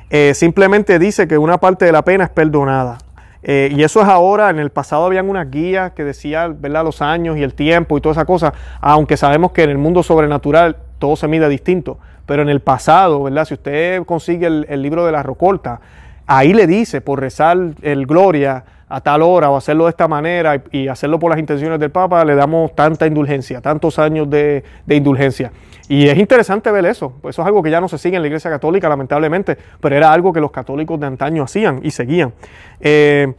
Eh, 0.09 0.33
simplemente 0.33 0.99
dice 0.99 1.27
que 1.27 1.37
una 1.37 1.57
parte 1.57 1.85
de 1.85 1.91
la 1.91 2.03
pena 2.03 2.25
es 2.25 2.29
perdonada. 2.29 2.97
Eh, 3.43 3.69
y 3.75 3.83
eso 3.83 4.01
es 4.01 4.07
ahora, 4.07 4.49
en 4.49 4.59
el 4.59 4.69
pasado 4.69 5.05
habían 5.05 5.29
unas 5.29 5.49
guías 5.49 5.91
que 5.91 6.03
decían 6.03 6.61
¿verdad? 6.61 6.83
los 6.85 7.01
años 7.01 7.37
y 7.37 7.43
el 7.43 7.53
tiempo 7.53 7.97
y 7.97 8.01
toda 8.01 8.13
esa 8.13 8.25
cosa, 8.25 8.53
aunque 8.79 9.17
sabemos 9.17 9.51
que 9.51 9.63
en 9.63 9.69
el 9.69 9.77
mundo 9.77 10.03
sobrenatural 10.03 10.77
todo 10.99 11.15
se 11.17 11.27
mide 11.27 11.49
distinto. 11.49 11.97
Pero 12.25 12.41
en 12.41 12.49
el 12.49 12.61
pasado, 12.61 13.23
¿verdad? 13.23 13.45
Si 13.45 13.53
usted 13.53 14.03
consigue 14.05 14.47
el, 14.47 14.81
libro 14.81 15.05
de 15.05 15.11
la 15.11 15.23
Rocolta, 15.23 15.81
ahí 16.25 16.53
le 16.53 16.67
dice 16.67 17.01
por 17.01 17.19
rezar 17.19 17.57
el 17.81 18.05
Gloria 18.05 18.63
a 18.87 19.01
tal 19.01 19.23
hora 19.23 19.49
o 19.49 19.57
hacerlo 19.57 19.85
de 19.85 19.89
esta 19.89 20.07
manera 20.07 20.61
y, 20.71 20.87
hacerlo 20.87 21.19
por 21.19 21.31
las 21.31 21.39
intenciones 21.39 21.79
del 21.79 21.89
Papa, 21.89 22.23
le 22.23 22.35
damos 22.35 22.75
tanta 22.75 23.07
indulgencia, 23.07 23.59
tantos 23.59 23.97
años 23.99 24.29
de, 24.29 24.63
indulgencia. 24.87 25.51
Y 25.89 26.07
es 26.07 26.17
interesante 26.17 26.71
ver 26.71 26.85
eso, 26.85 27.13
eso 27.23 27.41
es 27.41 27.47
algo 27.47 27.61
que 27.61 27.69
ya 27.69 27.81
no 27.81 27.89
se 27.89 27.97
sigue 27.97 28.15
en 28.15 28.21
la 28.21 28.27
Iglesia 28.27 28.49
Católica, 28.49 28.87
lamentablemente, 28.87 29.57
pero 29.81 29.95
era 29.95 30.13
algo 30.13 30.31
que 30.31 30.39
los 30.39 30.51
católicos 30.51 30.99
de 30.99 31.07
antaño 31.07 31.43
hacían 31.43 31.81
y 31.83 31.91
seguían. 31.91 32.33
Eh, 32.79 33.33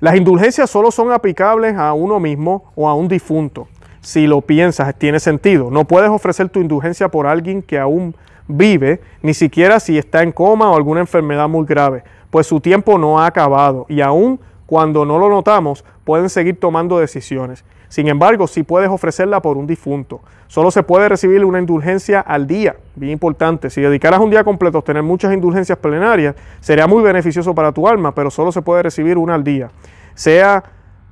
las 0.00 0.14
indulgencias 0.14 0.70
solo 0.70 0.92
son 0.92 1.10
aplicables 1.10 1.74
a 1.76 1.92
uno 1.92 2.20
mismo 2.20 2.70
o 2.76 2.88
a 2.88 2.94
un 2.94 3.08
difunto. 3.08 3.66
Si 4.00 4.28
lo 4.28 4.42
piensas, 4.42 4.94
tiene 4.94 5.18
sentido. 5.18 5.70
No 5.70 5.84
puedes 5.86 6.08
ofrecer 6.08 6.48
tu 6.50 6.60
indulgencia 6.60 7.08
por 7.08 7.26
alguien 7.26 7.62
que 7.62 7.78
aún 7.80 8.14
vive, 8.48 9.00
ni 9.22 9.34
siquiera 9.34 9.78
si 9.78 9.98
está 9.98 10.22
en 10.22 10.32
coma 10.32 10.70
o 10.70 10.76
alguna 10.76 11.00
enfermedad 11.00 11.48
muy 11.48 11.66
grave, 11.66 12.02
pues 12.30 12.46
su 12.46 12.60
tiempo 12.60 12.98
no 12.98 13.20
ha 13.20 13.26
acabado 13.26 13.86
y 13.88 14.00
aún 14.00 14.40
cuando 14.66 15.04
no 15.04 15.18
lo 15.18 15.28
notamos 15.28 15.84
pueden 16.04 16.28
seguir 16.28 16.58
tomando 16.58 16.98
decisiones. 16.98 17.64
Sin 17.88 18.08
embargo, 18.08 18.46
si 18.46 18.64
puedes 18.64 18.90
ofrecerla 18.90 19.40
por 19.40 19.56
un 19.56 19.66
difunto. 19.66 20.20
Solo 20.46 20.70
se 20.70 20.82
puede 20.82 21.08
recibir 21.08 21.44
una 21.44 21.58
indulgencia 21.58 22.20
al 22.20 22.46
día, 22.46 22.76
bien 22.96 23.12
importante. 23.12 23.70
Si 23.70 23.80
dedicaras 23.80 24.20
un 24.20 24.30
día 24.30 24.44
completo 24.44 24.78
a 24.78 24.82
tener 24.82 25.02
muchas 25.02 25.32
indulgencias 25.32 25.78
plenarias, 25.78 26.34
sería 26.60 26.86
muy 26.86 27.02
beneficioso 27.02 27.54
para 27.54 27.72
tu 27.72 27.88
alma, 27.88 28.14
pero 28.14 28.30
solo 28.30 28.52
se 28.52 28.60
puede 28.60 28.82
recibir 28.82 29.16
una 29.16 29.34
al 29.34 29.44
día. 29.44 29.70
Sea 30.14 30.62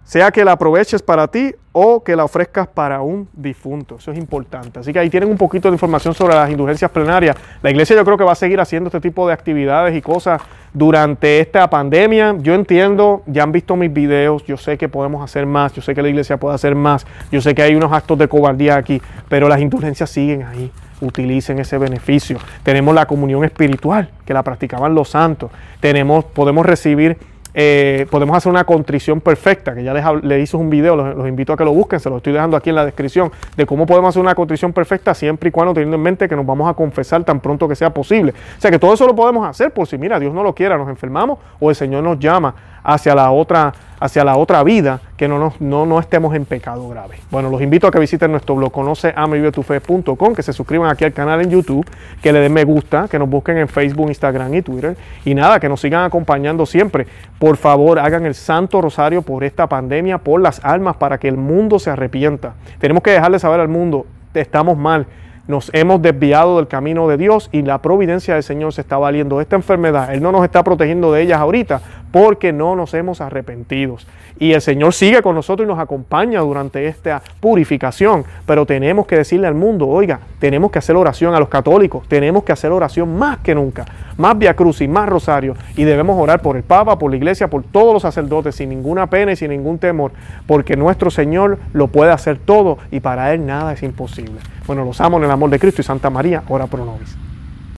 sea 0.07 0.31
que 0.31 0.45
la 0.45 0.53
aproveches 0.53 1.03
para 1.03 1.27
ti 1.27 1.53
o 1.73 2.03
que 2.03 2.15
la 2.15 2.25
ofrezcas 2.25 2.69
para 2.69 3.03
un 3.03 3.29
difunto. 3.33 3.97
Eso 3.97 4.13
es 4.13 4.19
importante. 4.19 4.79
Así 4.79 4.93
que 4.93 5.01
ahí 5.01 5.11
tienen 5.11 5.29
un 5.29 5.37
poquito 5.37 5.69
de 5.69 5.75
información 5.75 6.15
sobre 6.15 6.35
las 6.35 6.49
indulgencias 6.49 6.91
plenarias. 6.93 7.37
La 7.61 7.71
iglesia 7.71 7.97
yo 7.97 8.05
creo 8.05 8.17
que 8.17 8.23
va 8.23 8.33
a 8.33 8.37
seguir 8.37 8.61
haciendo 8.61 8.87
este 8.87 9.01
tipo 9.01 9.27
de 9.27 9.35
actividades 9.35 9.97
y 9.97 10.01
cosas 10.01 10.41
durante 10.73 11.41
esta 11.41 11.69
pandemia. 11.69 12.37
Yo 12.39 12.55
entiendo, 12.55 13.25
ya 13.27 13.43
han 13.43 13.51
visto 13.51 13.75
mis 13.75 13.93
videos, 13.93 14.45
yo 14.45 14.57
sé 14.57 14.79
que 14.79 14.89
podemos 14.89 15.25
hacer 15.25 15.45
más, 15.45 15.73
yo 15.73 15.83
sé 15.83 15.93
que 15.93 16.03
la 16.03 16.09
iglesia 16.09 16.37
puede 16.37 16.55
hacer 16.55 16.77
más, 16.77 17.05
yo 17.33 17.41
sé 17.41 17.55
que 17.57 17.63
hay 17.63 17.75
unos 17.75 17.93
actos 17.93 18.17
de 18.17 18.29
cobardía 18.29 18.77
aquí, 18.77 19.03
pero 19.29 19.49
las 19.49 19.61
indulgencias 19.61 20.09
siguen 20.09 20.45
ahí 20.45 20.71
utilicen 21.01 21.59
ese 21.59 21.77
beneficio. 21.79 22.39
Tenemos 22.63 22.95
la 22.95 23.07
comunión 23.07 23.45
espiritual 23.45 24.09
que 24.25 24.33
la 24.33 24.43
practicaban 24.43 24.95
los 24.95 25.11
santos. 25.11 25.51
Tenemos, 25.81 26.25
podemos 26.25 26.65
recibir 26.65 27.19
eh, 27.59 28.07
podemos 28.11 28.37
hacer 28.37 28.53
una 28.53 28.65
contrición 28.65 29.23
perfecta, 29.23 29.75
que 29.75 29.83
ya 29.83 29.95
les, 29.95 30.43
hice 30.43 30.59
un 30.59 30.69
video, 30.69 30.95
los, 30.95 31.27
invito 31.27 31.55
a 31.55 31.57
que 31.57 31.65
lo 31.65 31.73
busquen, 31.73 31.99
se 31.99 32.11
lo 32.11 32.19
estoy 32.19 32.35
dejando 32.35 32.55
aquí 32.55 32.69
en 32.69 32.77
la 32.77 32.85
descripción, 32.85 33.33
de 33.57 33.65
cómo 33.65 33.87
podemos 33.87 34.11
hacer 34.11 34.21
una 34.21 34.35
contrición 34.35 34.75
perfecta 34.75 35.15
siempre 35.15 35.49
y 35.49 35.53
cuando 35.53 35.73
teniendo 35.73 35.97
en 35.97 36.03
mente 36.03 36.29
que 36.29 36.37
nos 36.37 36.45
vamos 36.45 36.69
a 36.69 36.75
confesar 36.75 37.25
tan 37.25 37.41
pronto 37.41 37.67
que 37.67 37.75
sea 37.75 37.89
posible. 37.89 38.35
O 38.59 38.61
sea 38.61 38.71
que 38.71 38.79
todo 38.79 38.93
eso 38.93 39.07
lo 39.07 39.17
podemos 39.17 39.49
hacer 39.49 39.71
por 39.71 39.87
si, 39.87 39.97
mira, 39.97 40.21
Dios 40.21 40.35
no 40.35 40.43
lo 40.43 40.55
quiera, 40.55 40.77
nos 40.77 40.91
enfermamos 40.91 41.39
o 41.59 41.71
el 41.71 41.77
Señor 41.77 42.05
nos 42.05 42.19
llama 42.19 42.55
hacia 42.87 43.17
la 43.17 43.33
otra, 43.33 43.75
hacia 43.99 44.25
la 44.25 44.37
otra 44.37 44.63
vida, 44.63 45.01
que 45.17 45.27
no, 45.27 45.53
no, 45.59 45.87
no 45.87 45.99
estemos 45.99 46.35
en 46.37 46.45
pecado 46.45 46.89
grave. 46.89 47.17
Bueno, 47.33 47.51
los 47.51 47.61
invito 47.61 47.89
a 47.89 47.91
que 47.91 47.99
visiten 47.99 48.31
nuestro 48.31 48.55
blog 48.55 48.71
conoce 48.71 49.13
que 50.37 50.43
se 50.43 50.53
suscriban 50.53 50.89
aquí 50.89 51.05
al 51.05 51.13
canal 51.13 51.41
en 51.41 51.51
YouTube, 51.51 51.85
que 52.23 52.33
le 52.33 52.39
den 52.39 52.53
me 52.53 52.63
gusta, 52.63 53.09
que 53.09 53.19
nos 53.19 53.29
busquen 53.29 53.59
en 53.59 53.67
Facebook, 53.67 54.09
Instagram 54.09 54.55
y 54.55 54.63
Twitter. 54.63 54.97
Y 55.25 55.35
nada, 55.35 55.59
que 55.59 55.69
nos 55.69 55.81
sigan 55.81 56.05
acompañando 56.05 56.65
siempre. 56.65 57.07
Por 57.41 57.57
favor, 57.57 57.99
hagan 57.99 58.25
el 58.25 58.35
Santo 58.35 58.81
Rosario 58.81 59.23
por 59.23 59.43
esta 59.43 59.67
pandemia, 59.67 60.19
por 60.19 60.41
las 60.41 60.65
almas, 60.65 60.97
para 60.97 61.19
que 61.19 61.27
el 61.27 61.37
mundo 61.37 61.81
se 61.81 61.91
arrepienta. 61.91 62.55
Tenemos 62.79 63.03
que 63.03 63.11
dejarle 63.11 63.41
saber 63.41 63.59
al 63.59 63.69
mundo, 63.69 64.07
estamos 64.33 64.77
mal 64.77 65.07
nos 65.49 65.71
hemos 65.75 66.03
desviado 66.03 66.57
del 66.57 66.67
camino 66.67 67.09
de 67.09 67.17
Dios 67.17 67.49
y 67.53 67.63
la 67.63 67.79
providencia 67.79 68.35
del 68.35 68.43
Señor 68.43 68.73
se 68.73 68.81
está 68.81 68.99
valiendo 68.99 69.37
de 69.37 69.43
esta 69.43 69.57
enfermedad. 69.57 70.13
Él 70.13 70.23
no 70.23 70.33
nos 70.33 70.45
está 70.45 70.65
protegiendo 70.65 71.13
de 71.13 71.23
ellas 71.23 71.41
ahorita 71.41 71.81
porque 72.17 72.51
no 72.51 72.75
nos 72.77 72.95
hemos 72.95 73.21
arrepentido. 73.21 73.99
Y 74.39 74.55
el 74.55 74.63
Señor 74.63 74.95
sigue 74.95 75.21
con 75.21 75.35
nosotros 75.35 75.67
y 75.67 75.69
nos 75.69 75.79
acompaña 75.79 76.41
durante 76.41 76.87
esta 76.87 77.23
purificación, 77.41 78.25
pero 78.47 78.65
tenemos 78.65 79.07
que 79.07 79.17
decirle 79.17 79.47
al 79.47 79.55
mundo, 79.55 79.87
oiga, 79.87 80.21
tenemos 80.39 80.71
que 80.71 80.79
hacer 80.79 80.97
oración 80.97 81.35
a 81.35 81.39
los 81.39 81.51
católicos, 81.51 82.09
tenemos 82.09 82.43
que 82.43 82.53
hacer 82.53 82.73
oración 82.73 83.19
más 83.19 83.41
que 83.41 83.55
nunca, 83.55 83.85
más 84.17 84.39
Via 84.39 84.57
y 84.81 84.89
más 84.89 85.09
Rosario, 85.11 85.57
y 85.77 85.85
debemos 85.85 86.19
orar 86.19 86.41
por 86.41 86.57
el 86.57 86.63
Papa, 86.63 86.99
por 86.99 87.11
la 87.11 87.19
Iglesia, 87.19 87.49
por 87.49 87.63
todos 87.65 87.93
los 87.93 88.01
sacerdotes, 88.01 88.55
sin 88.55 88.71
ninguna 88.71 89.11
pena 89.11 89.33
y 89.33 89.37
sin 89.37 89.51
ningún 89.51 89.79
temor, 89.79 90.13
porque 90.47 90.75
nuestro 90.75 91.11
Señor 91.11 91.59
lo 91.75 91.89
puede 91.89 92.13
hacer 92.13 92.39
todo 92.39 92.79
y 92.91 93.01
para 93.01 93.35
Él 93.35 93.45
nada 93.45 93.75
es 93.75 93.83
imposible. 93.83 94.41
Bueno, 94.67 94.87
los 94.87 95.03
amo 95.03 95.19
en 95.19 95.25
el 95.25 95.31
amor 95.31 95.51
de 95.51 95.59
Cristo 95.59 95.83
y 95.83 95.85
Santa 95.85 96.09
María, 96.09 96.43
ora 96.49 96.67
pro 96.67 96.83
nobis. 96.83 97.26